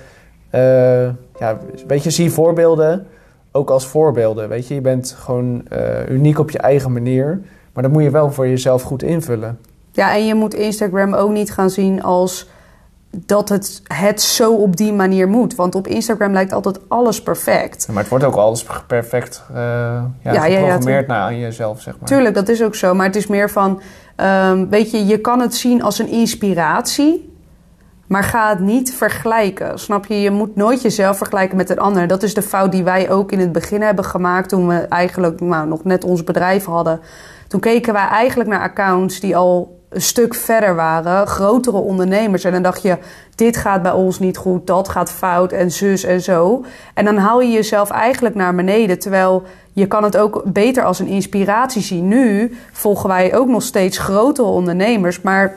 ja, 1.39 1.59
weet 1.87 2.03
je, 2.03 2.11
zie 2.11 2.33
voorbeelden 2.33 3.07
ook 3.53 3.71
als 3.71 3.87
voorbeelden. 3.87 4.49
Weet 4.49 4.69
je, 4.69 4.75
je 4.75 4.81
bent 4.81 5.17
gewoon 5.19 5.63
uh, 5.73 6.09
uniek 6.09 6.39
op 6.39 6.51
je 6.51 6.59
eigen 6.59 6.93
manier. 6.93 7.41
Maar 7.73 7.83
dat 7.83 7.93
moet 7.93 8.03
je 8.03 8.11
wel 8.11 8.33
voor 8.33 8.49
jezelf 8.49 8.83
goed 8.83 9.03
invullen. 9.03 9.59
Ja, 9.93 10.15
en 10.15 10.27
je 10.27 10.35
moet 10.35 10.55
Instagram 10.55 11.15
ook 11.15 11.31
niet 11.31 11.53
gaan 11.53 11.71
zien 11.71 12.03
als 12.03 12.49
dat 13.17 13.49
het, 13.49 13.83
het 13.85 14.23
zo 14.23 14.55
op 14.55 14.77
die 14.77 14.93
manier 14.93 15.29
moet. 15.29 15.55
Want 15.55 15.75
op 15.75 15.87
Instagram 15.87 16.33
lijkt 16.33 16.53
altijd 16.53 16.81
alles 16.89 17.23
perfect. 17.23 17.85
Ja, 17.87 17.93
maar 17.93 18.03
het 18.03 18.11
wordt 18.11 18.25
ook 18.25 18.35
alles 18.35 18.67
perfect 18.87 19.43
uh, 19.51 19.57
ja, 19.57 20.13
ja, 20.23 20.41
geprogrammeerd 20.41 21.07
naar 21.07 21.21
aan 21.21 21.39
jezelf, 21.39 21.81
zeg 21.81 21.99
maar. 21.99 22.09
Tuurlijk, 22.09 22.35
dat 22.35 22.49
is 22.49 22.63
ook 22.63 22.75
zo. 22.75 22.95
Maar 22.95 23.07
het 23.07 23.17
is 23.17 23.27
meer 23.27 23.51
van... 23.51 23.81
Um, 24.17 24.69
weet 24.69 24.91
je, 24.91 25.07
je 25.07 25.19
kan 25.19 25.41
het 25.41 25.55
zien 25.55 25.83
als 25.83 25.99
een 25.99 26.09
inspiratie... 26.09 27.30
Maar 28.11 28.25
ga 28.25 28.49
het 28.49 28.61
niet 28.61 28.95
vergelijken. 28.95 29.79
Snap 29.79 30.07
je? 30.07 30.21
Je 30.21 30.31
moet 30.31 30.57
nooit 30.57 30.83
jezelf 30.83 31.17
vergelijken 31.17 31.57
met 31.57 31.71
een 31.71 31.79
ander. 31.79 32.07
Dat 32.07 32.23
is 32.23 32.35
de 32.35 32.43
fout 32.43 32.73
die 32.73 32.83
wij 32.83 33.11
ook 33.11 33.33
in 33.33 33.39
het 33.39 33.53
begin 33.53 33.83
hebben 33.83 34.05
gemaakt. 34.05 34.49
Toen 34.49 34.69
we 34.69 34.75
eigenlijk 34.75 35.41
nou, 35.41 35.69
nog 35.69 35.85
net 35.85 36.05
ons 36.05 36.25
bedrijf 36.25 36.65
hadden. 36.65 37.01
Toen 37.49 37.61
keken 37.61 37.93
wij 37.93 38.07
eigenlijk 38.07 38.51
naar 38.51 38.61
accounts 38.61 39.21
die 39.21 39.37
al 39.37 39.79
een 39.89 40.01
stuk 40.01 40.35
verder 40.35 40.75
waren. 40.75 41.27
Grotere 41.27 41.77
ondernemers. 41.77 42.45
En 42.45 42.53
dan 42.53 42.63
dacht 42.63 42.83
je, 42.83 42.99
dit 43.35 43.57
gaat 43.57 43.83
bij 43.83 43.93
ons 43.93 44.19
niet 44.19 44.37
goed. 44.37 44.67
Dat 44.67 44.89
gaat 44.89 45.11
fout 45.11 45.53
en 45.53 45.71
zus 45.71 46.05
en 46.05 46.21
zo. 46.21 46.65
En 46.95 47.05
dan 47.05 47.17
haal 47.17 47.41
je 47.41 47.51
jezelf 47.51 47.91
eigenlijk 47.91 48.35
naar 48.35 48.55
beneden. 48.55 48.99
Terwijl 48.99 49.43
je 49.73 49.87
kan 49.87 50.05
het 50.05 50.17
ook 50.17 50.43
beter 50.45 50.85
als 50.85 50.99
een 50.99 51.07
inspiratie 51.07 51.83
zien. 51.83 52.09
Nu 52.09 52.57
volgen 52.73 53.09
wij 53.09 53.37
ook 53.37 53.49
nog 53.49 53.63
steeds 53.63 53.99
grotere 53.99 54.49
ondernemers. 54.49 55.21
Maar 55.21 55.57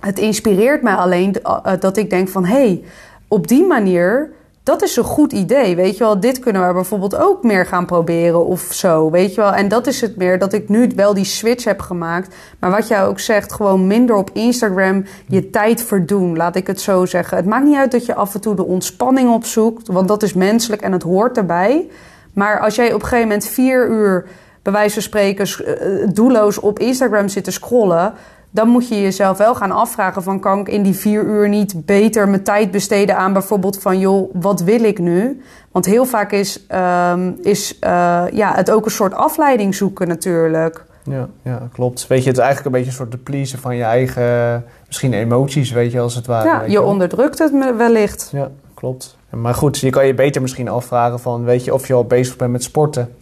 het 0.00 0.18
inspireert 0.18 0.82
mij 0.82 0.94
alleen 0.94 1.42
eh, 1.42 1.72
dat 1.80 1.96
ik 1.96 2.10
denk 2.10 2.28
van... 2.28 2.44
hé, 2.44 2.54
hey, 2.54 2.84
op 3.28 3.48
die 3.48 3.66
manier, 3.66 4.30
dat 4.62 4.82
is 4.82 4.96
een 4.96 5.04
goed 5.04 5.32
idee, 5.32 5.76
weet 5.76 5.96
je 5.96 6.04
wel. 6.04 6.20
Dit 6.20 6.38
kunnen 6.38 6.66
we 6.66 6.72
bijvoorbeeld 6.72 7.16
ook 7.16 7.42
meer 7.42 7.66
gaan 7.66 7.86
proberen 7.86 8.46
of 8.46 8.60
zo, 8.60 9.10
weet 9.10 9.34
je 9.34 9.40
wel. 9.40 9.52
En 9.52 9.68
dat 9.68 9.86
is 9.86 10.00
het 10.00 10.16
meer, 10.16 10.38
dat 10.38 10.52
ik 10.52 10.68
nu 10.68 10.90
wel 10.96 11.14
die 11.14 11.24
switch 11.24 11.64
heb 11.64 11.80
gemaakt. 11.80 12.34
Maar 12.58 12.70
wat 12.70 12.88
jij 12.88 13.04
ook 13.04 13.20
zegt, 13.20 13.52
gewoon 13.52 13.86
minder 13.86 14.16
op 14.16 14.30
Instagram 14.32 15.04
je 15.26 15.50
tijd 15.50 15.82
verdoen, 15.82 16.36
laat 16.36 16.56
ik 16.56 16.66
het 16.66 16.80
zo 16.80 17.06
zeggen. 17.06 17.36
Het 17.36 17.46
maakt 17.46 17.64
niet 17.64 17.76
uit 17.76 17.90
dat 17.90 18.06
je 18.06 18.14
af 18.14 18.34
en 18.34 18.40
toe 18.40 18.54
de 18.54 18.64
ontspanning 18.64 19.30
opzoekt, 19.32 19.88
want 19.88 20.08
dat 20.08 20.22
is 20.22 20.32
menselijk 20.32 20.82
en 20.82 20.92
het 20.92 21.02
hoort 21.02 21.36
erbij. 21.36 21.88
Maar 22.32 22.60
als 22.60 22.74
jij 22.74 22.86
op 22.86 23.02
een 23.02 23.08
gegeven 23.08 23.28
moment 23.28 23.46
vier 23.46 23.88
uur, 23.88 24.26
bij 24.62 24.72
wijze 24.72 24.94
van 24.94 25.02
spreken, 25.02 25.46
eh, 25.46 26.08
doelloos 26.14 26.58
op 26.58 26.78
Instagram 26.78 27.28
zit 27.28 27.44
te 27.44 27.50
scrollen 27.50 28.14
dan 28.50 28.68
moet 28.68 28.88
je 28.88 29.00
jezelf 29.00 29.38
wel 29.38 29.54
gaan 29.54 29.70
afvragen 29.70 30.22
van 30.22 30.40
kan 30.40 30.58
ik 30.58 30.68
in 30.68 30.82
die 30.82 30.94
vier 30.94 31.24
uur 31.24 31.48
niet 31.48 31.86
beter 31.86 32.28
mijn 32.28 32.42
tijd 32.42 32.70
besteden 32.70 33.16
aan 33.16 33.32
bijvoorbeeld 33.32 33.78
van 33.78 33.98
joh, 33.98 34.34
wat 34.34 34.60
wil 34.60 34.84
ik 34.84 34.98
nu? 34.98 35.42
Want 35.70 35.86
heel 35.86 36.04
vaak 36.04 36.32
is, 36.32 36.66
ehm, 36.66 37.32
is 37.42 37.78
uh, 37.84 38.24
ja, 38.32 38.54
het 38.54 38.70
ook 38.70 38.84
een 38.84 38.90
soort 38.90 39.14
afleiding 39.14 39.74
zoeken 39.74 40.08
natuurlijk. 40.08 40.84
Ja, 41.02 41.28
ja, 41.42 41.68
klopt. 41.72 42.06
Weet 42.06 42.22
je, 42.22 42.28
het 42.28 42.38
is 42.38 42.44
eigenlijk 42.44 42.66
een 42.66 42.82
beetje 42.82 42.90
een 42.90 43.06
soort 43.06 43.10
de 43.10 43.30
pleasen 43.30 43.58
van 43.58 43.76
je 43.76 43.82
eigen, 43.82 44.64
misschien 44.86 45.12
emoties, 45.12 45.70
weet 45.70 45.92
je, 45.92 46.00
als 46.00 46.14
het 46.14 46.26
ware. 46.26 46.48
Ja, 46.48 46.62
je 46.62 46.82
onderdrukt 46.82 47.38
het 47.38 47.76
wellicht. 47.76 48.28
Ja, 48.32 48.50
klopt. 48.74 49.16
Maar 49.30 49.54
goed, 49.54 49.78
je 49.78 49.90
kan 49.90 50.06
je 50.06 50.14
beter 50.14 50.42
misschien 50.42 50.68
afvragen 50.68 51.20
van, 51.20 51.44
weet 51.44 51.64
je, 51.64 51.74
of 51.74 51.86
je 51.86 51.94
al 51.94 52.04
bezig 52.04 52.36
bent 52.36 52.52
met 52.52 52.62
sporten. 52.62 53.14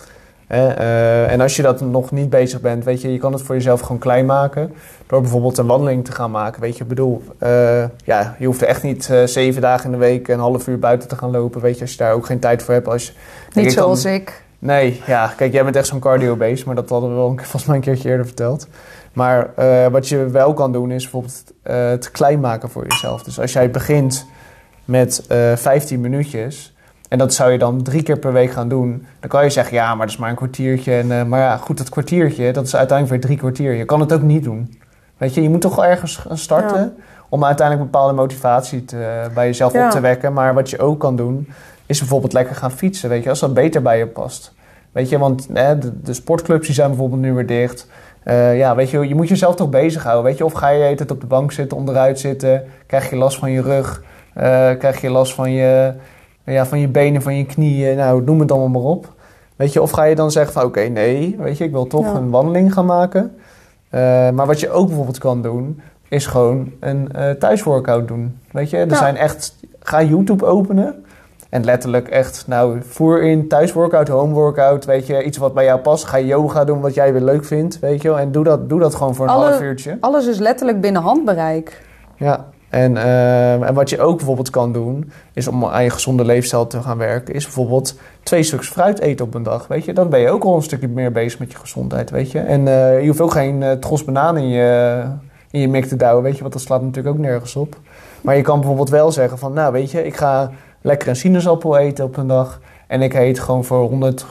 Uh, 0.52 1.33
en 1.33 1.40
als 1.40 1.57
je 1.57 1.62
dat 1.62 1.81
nog 1.81 2.11
niet 2.11 2.31
bezig 2.31 2.61
bent, 2.61 2.85
weet 2.85 3.00
je, 3.00 3.12
je 3.12 3.19
kan 3.19 3.33
het 3.33 3.43
voor 3.43 3.55
jezelf 3.55 3.81
gewoon 3.81 3.99
klein 3.99 4.26
maken. 4.26 4.73
Door 5.07 5.21
bijvoorbeeld 5.21 5.59
een 5.59 5.67
wandeling 5.67 6.05
te 6.05 6.12
gaan 6.12 6.31
maken. 6.31 6.61
Weet 6.61 6.76
je, 6.76 6.83
ik 6.83 6.88
bedoel, 6.88 7.23
uh, 7.43 7.85
ja, 8.05 8.37
je 8.38 8.47
hoeft 8.47 8.62
echt 8.62 8.83
niet 8.83 9.09
uh, 9.11 9.25
zeven 9.25 9.62
dagen 9.62 9.85
in 9.85 9.90
de 9.90 9.97
week 9.97 10.28
een 10.28 10.38
half 10.38 10.67
uur 10.67 10.78
buiten 10.78 11.09
te 11.09 11.17
gaan 11.17 11.31
lopen. 11.31 11.61
Weet 11.61 11.75
je, 11.75 11.81
als 11.81 11.90
je 11.90 11.97
daar 11.97 12.12
ook 12.12 12.26
geen 12.26 12.38
tijd 12.38 12.62
voor 12.62 12.75
hebt. 12.75 12.88
Als 12.88 13.07
je, 13.07 13.12
niet 13.52 13.73
zoals 13.73 14.05
ik. 14.05 14.43
Nee, 14.59 15.02
ja, 15.07 15.33
kijk, 15.37 15.52
jij 15.52 15.64
bent 15.64 15.76
echt 15.76 15.87
zo'n 15.87 15.99
cardio-beest, 15.99 16.67
maar 16.67 16.75
dat 16.75 16.88
hadden 16.88 17.11
we 17.11 17.17
wel 17.17 17.35
volgens 17.37 17.64
mij 17.64 17.76
een 17.76 17.83
keertje 17.83 18.09
eerder 18.09 18.26
verteld. 18.26 18.69
Maar 19.12 19.50
wat 19.90 20.09
je 20.09 20.28
wel 20.28 20.55
kan 20.55 20.73
doen, 20.73 20.90
is 20.90 21.02
bijvoorbeeld 21.02 21.52
het 21.62 22.11
klein 22.11 22.40
maken 22.40 22.71
voor 22.71 22.87
jezelf. 22.88 23.23
Dus 23.23 23.40
als 23.40 23.52
jij 23.52 23.71
begint 23.71 24.26
met 24.85 25.25
15 25.55 26.00
minuutjes 26.00 26.76
en 27.08 27.18
dat 27.18 27.34
zou 27.34 27.52
je 27.52 27.58
dan 27.58 27.82
drie 27.82 28.02
keer 28.02 28.18
per 28.18 28.32
week 28.32 28.50
gaan 28.50 28.68
doen. 28.68 29.06
Dan 29.20 29.28
kan 29.28 29.44
je 29.44 29.50
zeggen, 29.50 29.74
ja, 29.74 29.94
maar 29.94 30.06
dat 30.06 30.14
is 30.14 30.20
maar 30.20 30.30
een 30.30 30.36
kwartiertje. 30.36 30.94
En, 30.94 31.06
uh, 31.06 31.22
maar 31.22 31.40
ja, 31.40 31.56
goed, 31.56 31.78
dat 31.78 31.88
kwartiertje, 31.88 32.52
dat 32.52 32.66
is 32.66 32.76
uiteindelijk 32.76 33.16
weer 33.16 33.26
drie 33.26 33.38
kwartier. 33.38 33.72
Je 33.72 33.84
kan 33.84 34.00
het 34.00 34.12
ook 34.12 34.22
niet 34.22 34.44
doen. 34.44 34.80
Weet 35.16 35.34
je, 35.34 35.42
je 35.42 35.50
moet 35.50 35.60
toch 35.60 35.76
wel 35.76 35.84
ergens 35.84 36.16
gaan 36.16 36.38
starten... 36.38 36.96
om 37.28 37.44
uiteindelijk 37.44 37.90
bepaalde 37.90 38.14
motivatie 38.14 38.84
te, 38.84 39.26
bij 39.34 39.46
jezelf 39.46 39.74
op 39.74 39.90
te 39.90 40.00
wekken. 40.00 40.32
Maar 40.32 40.54
wat 40.54 40.70
je 40.70 40.78
ook 40.78 41.00
kan 41.00 41.16
doen, 41.16 41.48
is 41.86 41.98
bijvoorbeeld 41.98 42.32
lekker 42.32 42.56
gaan 42.56 42.70
fietsen. 42.70 43.08
Weet 43.08 43.22
je, 43.22 43.28
als 43.28 43.40
dat 43.40 43.54
beter 43.54 43.82
bij 43.82 43.98
je 43.98 44.06
past. 44.06 44.54
Weet 44.92 45.08
je, 45.08 45.18
want 45.18 45.48
hè, 45.52 45.78
de, 45.78 46.00
de, 46.02 46.12
sportclubs 46.12 46.66
die 46.66 46.74
zijn 46.74 46.88
bijvoorbeeld 46.88 47.20
nu 47.20 47.32
weer 47.32 47.46
dicht. 47.46 47.86
Uh, 48.24 48.58
ja, 48.58 48.74
weet 48.74 48.90
je, 48.90 49.08
je 49.08 49.14
moet 49.14 49.28
jezelf 49.28 49.54
toch 49.54 49.70
bezighouden. 49.70 50.24
Weet 50.24 50.38
je, 50.38 50.44
of 50.44 50.52
ga 50.52 50.68
je 50.68 50.84
het 50.84 51.10
op 51.10 51.20
de 51.20 51.26
bank 51.26 51.52
zitten, 51.52 51.76
onderuit 51.76 52.20
zitten... 52.20 52.64
krijg 52.86 53.10
je 53.10 53.16
last 53.16 53.38
van 53.38 53.50
je 53.50 53.62
rug, 53.62 54.02
uh, 54.36 54.42
krijg 54.78 55.00
je 55.00 55.10
last 55.10 55.34
van 55.34 55.52
je 55.52 55.92
ja, 56.52 56.67
van 56.67 56.81
je 56.81 56.88
benen, 56.88 57.23
van 57.23 57.37
je 57.37 57.47
knieën, 57.47 57.97
nou, 57.97 58.23
noem 58.23 58.40
het 58.40 58.52
allemaal 58.52 58.83
maar 58.83 58.90
op. 58.90 59.12
Weet 59.57 59.73
je, 59.73 59.83
of 59.83 59.90
ga 59.90 60.02
je 60.02 60.14
dan 60.14 60.31
zeggen 60.31 60.52
van 60.52 60.62
oké, 60.62 60.81
nee, 60.81 61.37
weet 61.38 61.59
je, 61.59 61.64
ik 61.64 61.73
wil 61.73 61.87
toch 61.87 62.14
een 62.14 62.31
wandeling 62.31 62.73
gaan 62.73 62.87
maken. 62.87 63.35
Uh, 63.90 64.00
maar 64.31 64.47
wat 64.47 64.61
je 64.61 64.71
ook 64.71 64.87
bijvoorbeeld 64.87 65.19
kan 65.19 65.43
doen, 65.43 65.81
is 66.09 66.26
gewoon 66.26 66.73
een 66.81 67.09
uh, 67.17 67.31
thuisworkout 67.31 68.09
doen. 68.09 68.38
Weet 68.50 68.71
je, 68.71 68.76
er 68.76 68.97
zijn 68.97 69.17
echt, 69.17 69.57
ga 69.81 70.02
YouTube 70.02 70.45
openen. 70.45 71.05
En 71.49 71.64
letterlijk 71.64 72.09
echt, 72.09 72.45
nou, 72.47 72.78
voer 72.88 73.23
in 73.23 73.49
thuisworkout, 73.49 74.09
homeworkout, 74.09 74.85
weet 74.85 75.07
je, 75.07 75.25
iets 75.25 75.38
wat 75.38 75.55
bij 75.55 75.64
jou 75.64 75.81
past. 75.81 76.05
Ga 76.05 76.21
yoga 76.21 76.64
doen 76.64 76.81
wat 76.81 76.95
jij 76.95 77.12
weer 77.12 77.23
leuk 77.23 77.45
vindt, 77.45 77.78
weet 77.78 78.02
je 78.02 78.09
wel. 78.09 78.19
En 78.19 78.33
doe 78.33 78.45
dat, 78.45 78.69
doe 78.69 78.81
dat 78.81 78.95
gewoon 78.95 79.14
voor 79.14 79.26
een 79.26 79.33
half 79.33 79.61
uurtje. 79.61 79.97
Alles 80.00 80.26
is 80.26 80.38
letterlijk 80.38 80.81
binnen 80.81 81.02
handbereik. 81.02 81.83
Ja, 82.17 82.47
en, 82.68 82.94
uh, 82.94 83.62
en 83.68 83.75
wat 83.75 83.90
je 83.90 84.00
ook 84.00 84.16
bijvoorbeeld 84.16 84.50
kan 84.50 84.72
doen, 84.72 85.12
is 85.32 85.48
om 85.48 85.64
aan 85.64 85.82
je 85.82 85.90
gezonde 85.90 86.25
leefstijl 86.25 86.66
te 86.66 86.82
gaan 86.82 86.98
werken, 86.98 87.34
is 87.34 87.44
bijvoorbeeld 87.44 87.94
twee 88.22 88.42
stuks 88.42 88.68
fruit 88.68 89.00
eten 89.00 89.25
op 89.25 89.34
een 89.34 89.42
dag. 89.42 89.66
Weet 89.66 89.84
je, 89.84 89.92
dan 89.92 90.08
ben 90.08 90.20
je 90.20 90.30
ook 90.30 90.44
al 90.44 90.56
een 90.56 90.62
stukje 90.62 90.88
meer 90.88 91.12
bezig 91.12 91.38
met 91.38 91.52
je 91.52 91.58
gezondheid, 91.58 92.10
weet 92.10 92.30
je. 92.30 92.38
En 92.38 92.66
uh, 92.66 93.00
je 93.00 93.06
hoeft 93.06 93.20
ook 93.20 93.32
geen 93.32 93.60
uh, 93.60 93.72
tros 93.72 94.04
banaan 94.04 94.37
in 94.37 94.48
je, 94.48 95.02
in 95.50 95.60
je 95.60 95.68
mik 95.68 95.84
te 95.84 95.96
douwen, 95.96 96.22
weet 96.22 96.34
je, 96.34 96.40
want 96.40 96.52
dat 96.52 96.62
slaat 96.62 96.82
natuurlijk 96.82 97.16
ook 97.16 97.22
nergens 97.22 97.56
op. 97.56 97.76
Maar 98.20 98.37
je 98.37 98.42
kan 98.42 98.58
bijvoorbeeld 98.58 98.90
wel 98.90 99.12
zeggen 99.12 99.38
van, 99.38 99.52
nou 99.52 99.72
weet 99.72 99.90
je, 99.90 100.06
ik 100.06 100.16
ga 100.16 100.50
lekker 100.80 101.08
een 101.08 101.16
sinaasappel 101.16 101.76
eten 101.76 102.04
op 102.04 102.16
een 102.16 102.26
dag. 102.26 102.60
En 102.87 103.02
ik 103.02 103.14
eet 103.14 103.38
gewoon 103.38 103.64
voor 103.64 103.88
100, 103.88 104.26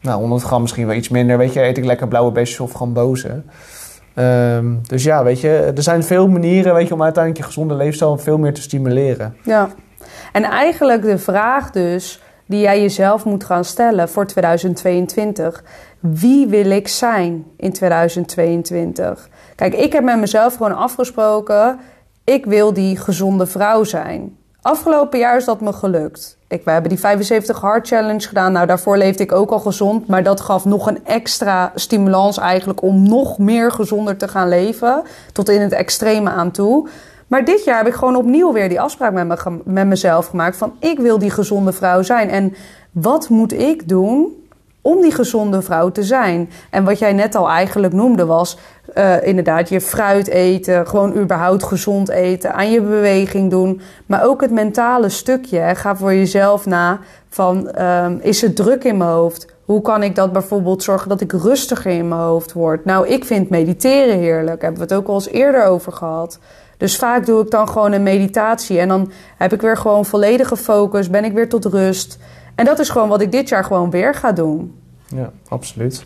nou 0.00 0.20
100 0.20 0.42
gram 0.42 0.60
misschien 0.60 0.86
wel 0.86 0.96
iets 0.96 1.08
minder, 1.08 1.38
weet 1.38 1.52
je, 1.52 1.62
eet 1.62 1.78
ik 1.78 1.84
lekker 1.84 2.08
blauwe 2.08 2.32
besjes 2.32 2.60
of 2.60 2.72
gambozen. 2.72 3.50
Um, 4.14 4.80
dus 4.86 5.04
ja, 5.04 5.24
weet 5.24 5.40
je, 5.40 5.72
er 5.76 5.82
zijn 5.82 6.02
veel 6.02 6.28
manieren 6.28 6.74
weet 6.74 6.88
je, 6.88 6.94
om 6.94 7.02
uiteindelijk 7.02 7.44
je 7.44 7.50
gezonde 7.52 7.74
leefstijl 7.74 8.18
veel 8.18 8.38
meer 8.38 8.54
te 8.54 8.62
stimuleren. 8.62 9.36
Ja, 9.42 9.68
en 10.32 10.44
eigenlijk 10.44 11.02
de 11.02 11.18
vraag 11.18 11.70
dus 11.70 12.22
die 12.46 12.60
jij 12.60 12.80
jezelf 12.80 13.24
moet 13.24 13.44
gaan 13.44 13.64
stellen 13.64 14.08
voor 14.08 14.26
2022. 14.26 15.64
Wie 16.00 16.46
wil 16.46 16.70
ik 16.70 16.88
zijn 16.88 17.46
in 17.56 17.72
2022? 17.72 19.28
Kijk, 19.54 19.74
ik 19.74 19.92
heb 19.92 20.04
met 20.04 20.18
mezelf 20.18 20.54
gewoon 20.54 20.76
afgesproken, 20.76 21.78
ik 22.24 22.46
wil 22.46 22.72
die 22.72 22.96
gezonde 22.96 23.46
vrouw 23.46 23.84
zijn. 23.84 24.36
Afgelopen 24.60 25.18
jaar 25.18 25.36
is 25.36 25.44
dat 25.44 25.60
me 25.60 25.72
gelukt. 25.72 26.38
Ik, 26.50 26.64
we 26.64 26.70
hebben 26.70 26.90
die 26.90 26.98
75 26.98 27.60
Hard 27.60 27.86
Challenge 27.86 28.28
gedaan. 28.28 28.52
Nou, 28.52 28.66
daarvoor 28.66 28.96
leefde 28.96 29.22
ik 29.22 29.32
ook 29.32 29.50
al 29.50 29.58
gezond. 29.58 30.06
Maar 30.06 30.22
dat 30.22 30.40
gaf 30.40 30.64
nog 30.64 30.86
een 30.86 31.04
extra 31.04 31.72
stimulans 31.74 32.38
eigenlijk 32.38 32.82
om 32.82 33.08
nog 33.08 33.38
meer 33.38 33.72
gezonder 33.72 34.16
te 34.16 34.28
gaan 34.28 34.48
leven. 34.48 35.02
Tot 35.32 35.48
in 35.48 35.60
het 35.60 35.72
extreme 35.72 36.30
aan 36.30 36.50
toe. 36.50 36.88
Maar 37.26 37.44
dit 37.44 37.64
jaar 37.64 37.76
heb 37.76 37.86
ik 37.86 37.94
gewoon 37.94 38.16
opnieuw 38.16 38.52
weer 38.52 38.68
die 38.68 38.80
afspraak 38.80 39.12
met, 39.12 39.26
me, 39.26 39.60
met 39.64 39.86
mezelf 39.86 40.26
gemaakt. 40.26 40.56
Van 40.56 40.72
ik 40.78 40.98
wil 40.98 41.18
die 41.18 41.30
gezonde 41.30 41.72
vrouw 41.72 42.02
zijn. 42.02 42.30
En 42.30 42.54
wat 42.90 43.28
moet 43.28 43.52
ik 43.52 43.88
doen 43.88 44.39
om 44.82 45.00
die 45.00 45.12
gezonde 45.12 45.62
vrouw 45.62 45.90
te 45.90 46.02
zijn. 46.02 46.50
En 46.70 46.84
wat 46.84 46.98
jij 46.98 47.12
net 47.12 47.34
al 47.34 47.48
eigenlijk 47.48 47.92
noemde 47.92 48.26
was 48.26 48.58
uh, 48.94 49.26
inderdaad 49.26 49.68
je 49.68 49.80
fruit 49.80 50.28
eten, 50.28 50.86
gewoon 50.86 51.16
überhaupt 51.16 51.64
gezond 51.64 52.08
eten, 52.08 52.54
aan 52.54 52.70
je 52.70 52.80
beweging 52.80 53.50
doen, 53.50 53.80
maar 54.06 54.24
ook 54.24 54.40
het 54.40 54.50
mentale 54.50 55.08
stukje. 55.08 55.74
Ga 55.74 55.96
voor 55.96 56.14
jezelf 56.14 56.66
na 56.66 56.98
van 57.28 57.82
um, 57.82 58.18
is 58.22 58.40
het 58.40 58.56
druk 58.56 58.84
in 58.84 58.96
mijn 58.96 59.10
hoofd? 59.10 59.46
Hoe 59.64 59.82
kan 59.82 60.02
ik 60.02 60.14
dat 60.14 60.32
bijvoorbeeld 60.32 60.82
zorgen 60.82 61.08
dat 61.08 61.20
ik 61.20 61.32
rustiger 61.32 61.90
in 61.90 62.08
mijn 62.08 62.20
hoofd 62.20 62.52
word? 62.52 62.84
Nou, 62.84 63.08
ik 63.08 63.24
vind 63.24 63.50
mediteren 63.50 64.18
heerlijk. 64.18 64.62
Hebben 64.62 64.80
we 64.80 64.86
het 64.86 65.02
ook 65.02 65.08
al 65.08 65.14
eens 65.14 65.28
eerder 65.28 65.64
over 65.64 65.92
gehad. 65.92 66.38
Dus 66.76 66.96
vaak 66.96 67.26
doe 67.26 67.42
ik 67.42 67.50
dan 67.50 67.68
gewoon 67.68 67.92
een 67.92 68.02
meditatie 68.02 68.78
en 68.78 68.88
dan 68.88 69.10
heb 69.36 69.52
ik 69.52 69.60
weer 69.60 69.76
gewoon 69.76 70.04
volledige 70.04 70.56
focus, 70.56 71.10
ben 71.10 71.24
ik 71.24 71.32
weer 71.32 71.48
tot 71.48 71.64
rust. 71.64 72.18
En 72.60 72.66
dat 72.66 72.78
is 72.78 72.88
gewoon 72.88 73.08
wat 73.08 73.20
ik 73.20 73.32
dit 73.32 73.48
jaar 73.48 73.64
gewoon 73.64 73.90
weer 73.90 74.14
ga 74.14 74.32
doen. 74.32 74.74
Ja, 75.06 75.30
absoluut. 75.48 76.04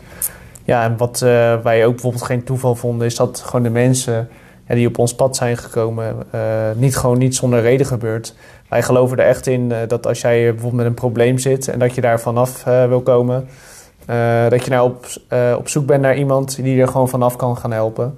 Ja, 0.63 0.83
en 0.83 0.97
wat 0.97 1.21
uh, 1.23 1.29
wij 1.63 1.85
ook 1.85 1.91
bijvoorbeeld 1.91 2.23
geen 2.23 2.43
toeval 2.43 2.75
vonden, 2.75 3.07
is 3.07 3.15
dat 3.15 3.41
gewoon 3.45 3.63
de 3.63 3.69
mensen 3.69 4.29
ja, 4.67 4.75
die 4.75 4.87
op 4.87 4.97
ons 4.97 5.15
pad 5.15 5.35
zijn 5.35 5.57
gekomen, 5.57 6.15
uh, 6.35 6.41
niet 6.75 6.97
gewoon 6.97 7.17
niet 7.17 7.35
zonder 7.35 7.61
reden 7.61 7.85
gebeurt. 7.85 8.35
Wij 8.69 8.83
geloven 8.83 9.17
er 9.17 9.25
echt 9.25 9.47
in 9.47 9.69
uh, 9.69 9.77
dat 9.87 10.07
als 10.07 10.21
jij 10.21 10.43
bijvoorbeeld 10.43 10.73
met 10.73 10.85
een 10.85 10.93
probleem 10.93 11.37
zit 11.37 11.67
en 11.67 11.79
dat 11.79 11.95
je 11.95 12.01
daar 12.01 12.19
vanaf 12.19 12.63
wil 12.63 13.01
komen, 13.01 13.47
dat 14.49 14.65
je 14.65 14.69
nou 14.69 14.89
op, 14.89 15.05
op 15.57 15.69
zoek 15.69 15.85
bent 15.85 16.01
naar 16.01 16.17
iemand 16.17 16.55
die 16.55 16.81
er 16.81 16.87
gewoon 16.87 17.09
vanaf 17.09 17.35
kan 17.35 17.57
gaan 17.57 17.71
helpen. 17.71 18.17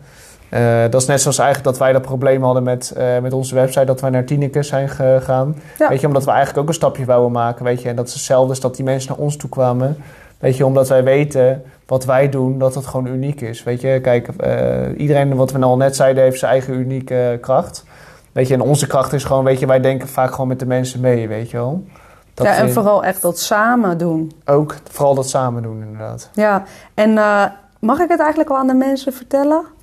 Uh, 0.54 0.82
dat 0.90 1.02
is 1.02 1.08
net 1.08 1.22
zoals 1.22 1.38
eigenlijk 1.38 1.70
dat 1.70 1.80
wij 1.80 1.92
dat 1.94 2.02
probleem 2.02 2.44
hadden 2.44 2.64
met, 2.64 2.94
uh, 2.98 3.20
met 3.20 3.34
onze 3.34 3.56
website, 3.56 3.86
dat 3.86 4.02
wij 4.02 4.10
naar 4.10 4.26
Tineke 4.26 4.64
zijn 4.64 4.90
gegaan. 4.90 5.56
Ja. 5.78 5.90
Weet 5.90 6.02
je, 6.02 6.08
omdat 6.08 6.24
we 6.24 6.30
eigenlijk 6.30 6.60
ook 6.60 6.68
een 6.68 6.74
stapje 6.74 7.06
wouden 7.06 7.32
maken, 7.32 7.66
weet 7.66 7.82
je. 7.82 7.90
En 7.90 7.96
dat 7.96 8.08
is 8.08 8.14
hetzelfde 8.14 8.50
als 8.50 8.60
dat 8.60 8.76
die 8.76 8.86
mensen 8.86 9.10
naar 9.12 9.20
ons 9.20 9.36
toe 9.36 9.50
kwamen. 9.50 9.98
Weet 10.40 10.58
je, 10.58 10.66
omdat 10.66 10.88
wij 10.88 11.04
weten 11.04 11.64
wat 11.86 12.06
wij 12.06 12.30
doen, 12.30 12.60
dat 12.60 12.76
het 12.76 12.86
gewoon 12.86 13.08
uniek 13.08 13.42
is. 13.42 13.64
Weet 13.64 13.82
je, 13.82 14.00
kijk, 14.02 14.30
uh, 14.46 15.00
iedereen, 15.00 15.36
wat 15.36 15.52
we 15.52 15.60
al 15.60 15.78
net 15.78 15.96
zeiden, 15.96 16.24
heeft 16.24 16.40
zijn 16.40 16.52
eigen 16.52 16.74
unieke 16.74 17.38
kracht. 17.42 17.84
Weet 18.32 18.48
je, 18.48 18.54
en 18.54 18.62
onze 18.62 18.88
kracht 18.88 19.14
is 19.14 19.24
gewoon, 19.24 19.44
weet 19.44 19.60
je, 19.60 19.66
wij 19.66 19.80
denken 19.80 20.08
vaak 20.08 20.32
gewoon 20.32 20.48
met 20.48 20.60
de 20.60 20.66
mensen 20.66 21.00
mee, 21.00 21.28
weet 21.28 21.50
je 21.50 21.58
wel. 21.58 21.84
Dat 22.34 22.46
ja, 22.46 22.56
en 22.56 22.72
vooral 22.72 23.04
echt 23.04 23.22
dat 23.22 23.40
samen 23.40 23.98
doen. 23.98 24.32
Ook, 24.46 24.76
vooral 24.92 25.16
dat 25.16 25.30
samen 25.30 25.64
doen, 25.64 25.82
inderdaad. 25.82 26.30
Ja, 26.34 26.64
en 26.94 27.14
mag 27.80 28.00
ik 28.00 28.10
het 28.10 28.20
eigenlijk 28.20 28.50
al 28.50 28.58
aan 28.58 28.68
de 28.68 28.74
mensen 28.74 29.14
vertellen? 29.14 29.76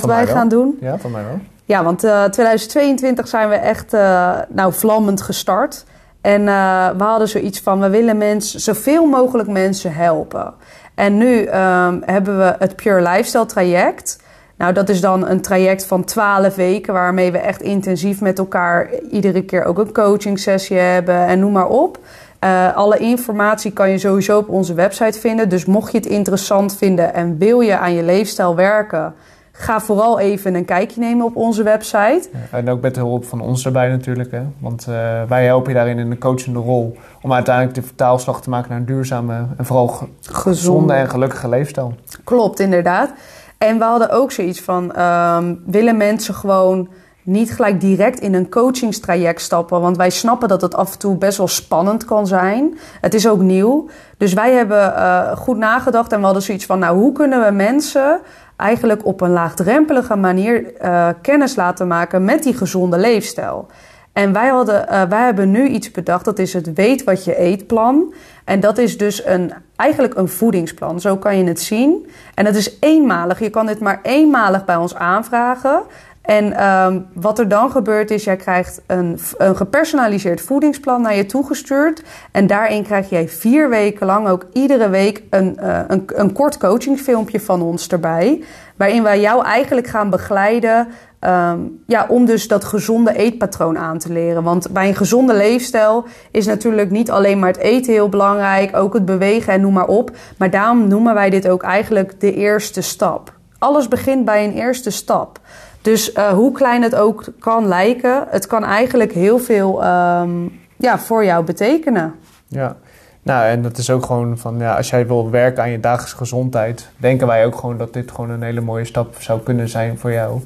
Wat 0.00 0.10
van 0.10 0.24
wij 0.24 0.26
gaan 0.26 0.48
doen. 0.48 0.78
Ja, 0.80 0.98
van 0.98 1.10
mij 1.10 1.24
wel. 1.24 1.38
Ja, 1.64 1.84
want 1.84 2.04
uh, 2.04 2.24
2022 2.24 3.28
zijn 3.28 3.48
we 3.48 3.54
echt 3.54 3.94
uh, 3.94 4.32
nou, 4.48 4.72
vlammend 4.72 5.22
gestart. 5.22 5.84
En 6.20 6.40
uh, 6.40 6.88
we 6.96 7.02
hadden 7.04 7.28
zoiets 7.28 7.60
van, 7.60 7.80
we 7.80 7.88
willen 7.88 8.18
mensen, 8.18 8.60
zoveel 8.60 9.06
mogelijk 9.06 9.48
mensen 9.48 9.94
helpen. 9.94 10.54
En 10.94 11.16
nu 11.16 11.38
um, 11.38 12.02
hebben 12.04 12.38
we 12.38 12.54
het 12.58 12.76
Pure 12.76 13.02
Lifestyle 13.02 13.46
traject. 13.46 14.22
Nou, 14.56 14.72
dat 14.72 14.88
is 14.88 15.00
dan 15.00 15.28
een 15.28 15.40
traject 15.40 15.86
van 15.86 16.04
12 16.04 16.54
weken 16.54 16.92
waarmee 16.92 17.32
we 17.32 17.38
echt 17.38 17.62
intensief 17.62 18.20
met 18.20 18.38
elkaar 18.38 18.88
iedere 19.10 19.42
keer 19.42 19.64
ook 19.64 19.78
een 19.78 19.92
coaching 19.92 20.38
sessie 20.38 20.76
hebben 20.76 21.26
en 21.26 21.38
noem 21.38 21.52
maar 21.52 21.68
op. 21.68 21.98
Uh, 22.44 22.76
alle 22.76 22.98
informatie 22.98 23.72
kan 23.72 23.90
je 23.90 23.98
sowieso 23.98 24.38
op 24.38 24.48
onze 24.48 24.74
website 24.74 25.20
vinden. 25.20 25.48
Dus 25.48 25.64
mocht 25.64 25.92
je 25.92 25.98
het 25.98 26.06
interessant 26.06 26.76
vinden 26.76 27.14
en 27.14 27.38
wil 27.38 27.60
je 27.60 27.78
aan 27.78 27.94
je 27.94 28.02
leefstijl 28.02 28.54
werken, 28.54 29.14
Ga 29.56 29.80
vooral 29.80 30.18
even 30.18 30.54
een 30.54 30.64
kijkje 30.64 31.00
nemen 31.00 31.26
op 31.26 31.36
onze 31.36 31.62
website. 31.62 32.28
Ja, 32.32 32.58
en 32.58 32.68
ook 32.68 32.80
met 32.80 32.94
de 32.94 33.00
hulp 33.00 33.24
van 33.24 33.40
ons 33.40 33.64
erbij 33.64 33.88
natuurlijk. 33.88 34.30
Hè? 34.30 34.42
Want 34.58 34.86
uh, 34.88 35.22
wij 35.28 35.44
helpen 35.44 35.68
je 35.68 35.76
daarin 35.76 35.98
in 35.98 36.10
een 36.10 36.18
coachende 36.18 36.58
rol. 36.58 36.96
Om 37.22 37.32
uiteindelijk 37.32 37.74
de 37.74 37.82
vertaalslag 37.82 38.40
te 38.40 38.50
maken 38.50 38.70
naar 38.70 38.78
een 38.78 38.84
duurzame 38.84 39.46
en 39.56 39.64
vooral 39.64 40.08
gezonde 40.20 40.92
en 40.92 41.10
gelukkige 41.10 41.48
leefstijl. 41.48 41.94
Klopt, 42.24 42.60
inderdaad. 42.60 43.12
En 43.58 43.78
we 43.78 43.84
hadden 43.84 44.10
ook 44.10 44.32
zoiets 44.32 44.60
van: 44.60 44.92
ehm, 44.92 45.54
willen 45.66 45.96
mensen 45.96 46.34
gewoon 46.34 46.88
niet 47.22 47.52
gelijk 47.52 47.80
direct 47.80 48.20
in 48.20 48.34
een 48.34 48.50
coachingstraject 48.50 49.40
stappen? 49.40 49.80
Want 49.80 49.96
wij 49.96 50.10
snappen 50.10 50.48
dat 50.48 50.60
het 50.60 50.74
af 50.74 50.92
en 50.92 50.98
toe 50.98 51.16
best 51.16 51.38
wel 51.38 51.48
spannend 51.48 52.04
kan 52.04 52.26
zijn. 52.26 52.78
Het 53.00 53.14
is 53.14 53.28
ook 53.28 53.40
nieuw. 53.40 53.88
Dus 54.18 54.32
wij 54.32 54.52
hebben 54.52 54.92
uh, 54.96 55.36
goed 55.36 55.56
nagedacht 55.56 56.12
en 56.12 56.18
we 56.18 56.24
hadden 56.24 56.42
zoiets 56.42 56.66
van: 56.66 56.78
nou, 56.78 56.96
hoe 56.96 57.12
kunnen 57.12 57.44
we 57.44 57.50
mensen 57.50 58.20
eigenlijk 58.56 59.06
op 59.06 59.20
een 59.20 59.30
laagdrempelige 59.30 60.16
manier 60.16 60.72
uh, 60.82 61.08
kennis 61.22 61.56
laten 61.56 61.86
maken 61.86 62.24
met 62.24 62.42
die 62.42 62.54
gezonde 62.54 62.98
leefstijl? 62.98 63.66
En 64.12 64.32
wij, 64.32 64.48
hadden, 64.48 64.86
uh, 64.90 65.02
wij 65.02 65.24
hebben 65.24 65.50
nu 65.50 65.66
iets 65.66 65.90
bedacht, 65.90 66.24
dat 66.24 66.38
is 66.38 66.52
het 66.52 66.72
weet 66.72 67.04
wat 67.04 67.24
je 67.24 67.40
eet 67.40 67.66
plan. 67.66 68.14
En 68.44 68.60
dat 68.60 68.78
is 68.78 68.98
dus 68.98 69.26
een, 69.26 69.52
eigenlijk 69.76 70.14
een 70.14 70.28
voedingsplan, 70.28 71.00
zo 71.00 71.16
kan 71.16 71.38
je 71.38 71.44
het 71.44 71.60
zien. 71.60 72.10
En 72.34 72.44
dat 72.44 72.54
is 72.54 72.76
eenmalig, 72.80 73.38
je 73.38 73.50
kan 73.50 73.66
dit 73.66 73.80
maar 73.80 74.00
eenmalig 74.02 74.64
bij 74.64 74.76
ons 74.76 74.94
aanvragen. 74.94 75.82
En 76.24 76.66
um, 76.66 77.06
wat 77.12 77.38
er 77.38 77.48
dan 77.48 77.70
gebeurt 77.70 78.10
is, 78.10 78.24
jij 78.24 78.36
krijgt 78.36 78.80
een, 78.86 79.18
een 79.38 79.56
gepersonaliseerd 79.56 80.40
voedingsplan 80.40 81.02
naar 81.02 81.16
je 81.16 81.26
toegestuurd. 81.26 82.02
En 82.30 82.46
daarin 82.46 82.82
krijg 82.82 83.10
jij 83.10 83.28
vier 83.28 83.68
weken 83.68 84.06
lang 84.06 84.28
ook 84.28 84.46
iedere 84.52 84.88
week 84.88 85.22
een, 85.30 85.58
uh, 85.62 85.78
een, 85.88 86.04
een 86.06 86.32
kort 86.32 86.58
coachingfilmpje 86.58 87.40
van 87.40 87.62
ons 87.62 87.88
erbij. 87.88 88.44
Waarin 88.76 89.02
wij 89.02 89.20
jou 89.20 89.44
eigenlijk 89.44 89.86
gaan 89.86 90.10
begeleiden 90.10 90.88
Um, 91.26 91.82
ja, 91.86 92.06
om 92.08 92.24
dus 92.24 92.48
dat 92.48 92.64
gezonde 92.64 93.16
eetpatroon 93.16 93.78
aan 93.78 93.98
te 93.98 94.12
leren. 94.12 94.42
Want 94.42 94.70
bij 94.70 94.88
een 94.88 94.94
gezonde 94.94 95.34
leefstijl 95.34 96.04
is 96.30 96.46
natuurlijk 96.46 96.90
niet 96.90 97.10
alleen 97.10 97.38
maar 97.38 97.48
het 97.48 97.58
eten 97.58 97.92
heel 97.92 98.08
belangrijk, 98.08 98.76
ook 98.76 98.94
het 98.94 99.04
bewegen 99.04 99.52
en 99.52 99.60
noem 99.60 99.72
maar 99.72 99.86
op. 99.86 100.10
Maar 100.38 100.50
daarom 100.50 100.88
noemen 100.88 101.14
wij 101.14 101.30
dit 101.30 101.48
ook 101.48 101.62
eigenlijk 101.62 102.20
de 102.20 102.34
eerste 102.34 102.80
stap. 102.80 103.32
Alles 103.58 103.88
begint 103.88 104.24
bij 104.24 104.44
een 104.44 104.52
eerste 104.52 104.90
stap. 104.90 105.38
Dus 105.84 106.12
uh, 106.14 106.28
hoe 106.28 106.52
klein 106.52 106.82
het 106.82 106.94
ook 106.94 107.24
kan 107.38 107.68
lijken, 107.68 108.24
het 108.28 108.46
kan 108.46 108.64
eigenlijk 108.64 109.12
heel 109.12 109.38
veel 109.38 109.84
um, 109.84 110.60
ja, 110.76 110.98
voor 110.98 111.24
jou 111.24 111.44
betekenen. 111.44 112.14
Ja, 112.48 112.76
nou, 113.22 113.46
en 113.46 113.62
dat 113.62 113.78
is 113.78 113.90
ook 113.90 114.06
gewoon 114.06 114.38
van, 114.38 114.58
ja, 114.58 114.76
als 114.76 114.90
jij 114.90 115.06
wil 115.06 115.30
werken 115.30 115.62
aan 115.62 115.70
je 115.70 115.80
dagelijkse 115.80 116.16
gezondheid, 116.16 116.88
denken 116.96 117.26
wij 117.26 117.46
ook 117.46 117.56
gewoon 117.56 117.78
dat 117.78 117.92
dit 117.92 118.10
gewoon 118.10 118.30
een 118.30 118.42
hele 118.42 118.60
mooie 118.60 118.84
stap 118.84 119.14
zou 119.18 119.40
kunnen 119.40 119.68
zijn 119.68 119.98
voor 119.98 120.12
jou. 120.12 120.40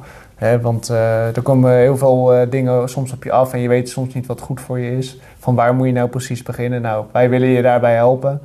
Want 0.62 0.90
uh, 0.90 1.37
er 1.37 1.42
komen 1.42 1.72
heel 1.72 1.96
veel 1.96 2.35
uh, 2.35 2.51
dingen 2.51 2.88
soms 2.88 3.12
op 3.12 3.24
je 3.24 3.33
af 3.33 3.53
en 3.53 3.61
je 3.61 3.68
weet 3.68 3.88
soms 3.88 4.14
niet 4.14 4.27
wat 4.27 4.40
goed 4.40 4.61
voor 4.61 4.79
je 4.79 4.96
is. 4.96 5.18
Van 5.38 5.55
waar 5.55 5.74
moet 5.74 5.87
je 5.87 5.92
nou 5.92 6.09
precies 6.09 6.42
beginnen? 6.42 6.83
Nou, 6.83 7.05
wij 7.12 7.29
willen 7.29 7.48
je 7.48 7.62
daarbij 7.62 7.94
helpen. 7.94 8.40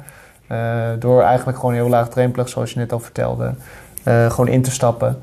Door 1.00 1.22
eigenlijk 1.22 1.58
gewoon 1.58 1.74
heel 1.74 1.90
laagdrempelig, 1.90 2.50
zoals 2.50 2.74
je 2.74 2.80
net 2.80 2.92
al 2.92 3.00
vertelde, 3.00 3.54
gewoon 4.04 4.48
in 4.48 4.62
te 4.62 4.72
stappen. 4.72 5.22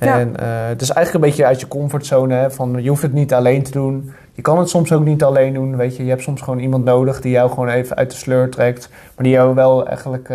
Ja. 0.00 0.18
En 0.18 0.34
het 0.68 0.82
is 0.82 0.90
eigenlijk 0.90 1.24
een 1.24 1.30
beetje 1.30 1.46
uit 1.46 1.60
je 1.60 1.68
comfortzone. 1.68 2.34
Hè, 2.34 2.50
van, 2.50 2.82
je 2.82 2.88
hoeft 2.88 3.02
het 3.02 3.12
niet 3.12 3.32
alleen 3.32 3.62
te 3.62 3.70
doen. 3.70 4.12
Je 4.32 4.42
kan 4.42 4.58
het 4.58 4.68
soms 4.68 4.92
ook 4.92 5.04
niet 5.04 5.22
alleen 5.22 5.54
doen. 5.54 5.76
Weet 5.76 5.96
je. 5.96 6.02
je 6.04 6.10
hebt 6.10 6.22
soms 6.22 6.40
gewoon 6.40 6.58
iemand 6.58 6.84
nodig 6.84 7.20
die 7.20 7.32
jou 7.32 7.50
gewoon 7.50 7.68
even 7.68 7.96
uit 7.96 8.10
de 8.10 8.16
sleur 8.16 8.50
trekt. 8.50 8.88
Maar 8.90 9.24
die 9.24 9.34
jou 9.34 9.54
wel 9.54 9.86
eigenlijk... 9.86 10.28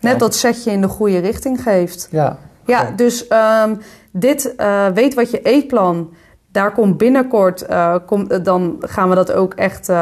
Net 0.00 0.18
dat 0.18 0.34
setje 0.34 0.70
in 0.70 0.80
de 0.80 0.88
goede 0.88 1.18
richting 1.18 1.62
geeft. 1.62 2.08
Ja. 2.10 2.38
Ja, 2.66 2.90
dus 2.96 3.26
um, 3.64 3.78
dit 4.10 4.54
uh, 4.56 4.86
weet 4.94 5.14
wat 5.14 5.30
je 5.30 5.42
eetplan. 5.42 6.14
Daar 6.52 6.72
komt 6.72 6.96
binnenkort, 6.96 7.70
uh, 7.70 7.94
kom, 8.06 8.42
dan 8.42 8.76
gaan 8.80 9.08
we 9.08 9.14
dat 9.14 9.32
ook 9.32 9.54
echt 9.54 9.92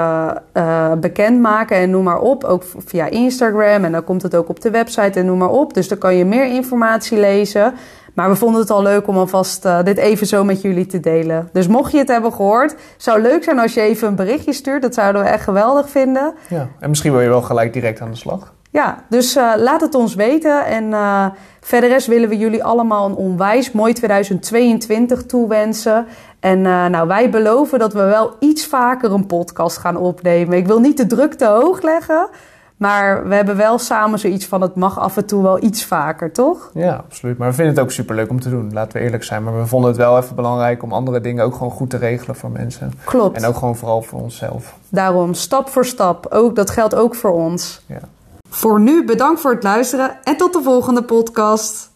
bekendmaken 1.01 1.77
en 1.77 1.91
noem 1.91 2.05
maar 2.05 2.19
op. 2.19 2.45
Ook 2.45 2.63
via 2.85 3.07
Instagram 3.07 3.85
en 3.85 3.93
dan 3.93 4.05
komt 4.05 4.23
het 4.23 4.37
ook 4.37 4.49
op 4.49 4.61
de 4.61 4.71
website 4.71 5.19
en 5.19 5.27
noem 5.27 5.39
maar 5.39 5.51
op. 5.51 5.75
Dus 5.75 5.89
dan 5.89 5.99
kan 5.99 6.17
je 6.17 6.25
meer 6.25 6.47
informatie 6.47 7.19
lezen. 7.19 7.75
Maar 8.15 8.29
we 8.29 8.37
vonden 8.37 8.61
het 8.61 8.71
al 8.71 8.83
leuk 8.83 9.07
om 9.07 9.17
alvast 9.17 9.65
uh, 9.65 9.83
dit 9.83 9.99
even 9.99 10.27
zo 10.27 10.45
met 10.45 10.63
jullie 10.63 10.87
te 10.87 11.01
delen. 11.01 11.49
Dus 11.53 11.67
mocht 11.67 11.93
je 11.93 11.99
het 11.99 12.09
hebben 12.09 12.33
gehoord, 12.33 12.75
zou 12.97 13.21
leuk 13.21 13.45
zijn 13.45 13.59
als 13.59 13.75
je 13.75 13.81
even 13.81 14.09
een 14.09 14.15
berichtje 14.15 14.53
stuurt. 14.53 14.83
Dat 14.83 14.95
zouden 14.95 15.23
we 15.23 15.29
echt 15.29 15.45
geweldig 15.45 15.89
vinden. 15.89 16.35
Ja, 16.49 16.69
en 16.81 16.89
misschien 16.89 17.13
wil 17.13 17.21
je 17.21 17.29
wel 17.29 17.43
gelijk 17.43 17.73
direct 17.73 18.01
aan 18.01 18.11
de 18.11 18.17
slag. 18.17 18.53
Ja, 18.75 19.05
dus 19.09 19.37
uh, 19.37 19.53
laat 19.57 19.81
het 19.81 19.95
ons 19.95 20.15
weten. 20.15 20.65
En 20.67 20.85
uh, 20.85 21.27
verder 21.61 21.89
rest 21.89 22.07
willen 22.07 22.29
we 22.29 22.37
jullie 22.37 22.65
allemaal 22.65 23.07
een 23.07 23.15
onwijs 23.15 23.73
mooi 23.73 23.93
2022 23.93 25.27
toewensen. 25.27 26.07
En 26.41 26.59
uh, 26.59 26.87
nou, 26.87 27.09
wij 27.09 27.31
beloven 27.31 27.79
dat 27.79 27.93
we 27.93 28.03
wel 28.03 28.37
iets 28.39 28.67
vaker 28.67 29.13
een 29.13 29.27
podcast 29.27 29.77
gaan 29.77 29.97
opnemen. 29.97 30.57
Ik 30.57 30.67
wil 30.67 30.81
niet 30.81 30.97
de 30.97 31.07
druk 31.07 31.35
te 31.35 31.47
hoog 31.47 31.83
leggen. 31.83 32.29
Maar 32.77 33.29
we 33.29 33.35
hebben 33.35 33.57
wel 33.57 33.79
samen 33.79 34.19
zoiets 34.19 34.47
van: 34.47 34.61
het 34.61 34.75
mag 34.75 34.99
af 34.99 35.17
en 35.17 35.27
toe 35.27 35.43
wel 35.43 35.63
iets 35.63 35.85
vaker, 35.85 36.33
toch? 36.33 36.71
Ja, 36.75 36.95
absoluut. 36.95 37.39
Maar 37.39 37.49
we 37.49 37.55
vinden 37.55 37.75
het 37.75 37.83
ook 37.83 37.91
superleuk 37.91 38.31
om 38.31 38.41
te 38.41 38.51
doen, 38.51 38.73
laten 38.73 38.93
we 38.99 39.05
eerlijk 39.05 39.25
zijn. 39.25 39.43
Maar 39.43 39.59
we 39.59 39.67
vonden 39.67 39.91
het 39.91 39.99
wel 39.99 40.19
even 40.19 40.37
belangrijk 40.37 40.83
om 40.83 40.93
andere 40.93 41.21
dingen 41.21 41.45
ook 41.45 41.55
gewoon 41.55 41.71
goed 41.71 41.91
te 41.91 41.97
regelen 41.97 42.37
voor 42.37 42.51
mensen. 42.51 42.93
Klopt. 43.05 43.37
En 43.37 43.45
ook 43.45 43.57
gewoon 43.57 43.77
vooral 43.77 44.03
voor 44.03 44.21
onszelf. 44.21 44.77
Daarom, 44.89 45.35
stap 45.35 45.69
voor 45.69 45.87
stap. 45.87 46.27
Ook, 46.31 46.57
dat 46.57 46.71
geldt 46.71 46.95
ook 46.95 47.15
voor 47.15 47.33
ons. 47.33 47.83
Ja. 47.87 48.01
Voor 48.49 48.81
nu 48.81 49.05
bedankt 49.05 49.41
voor 49.41 49.53
het 49.53 49.63
luisteren 49.63 50.17
en 50.25 50.37
tot 50.37 50.53
de 50.53 50.63
volgende 50.63 51.03
podcast. 51.03 51.93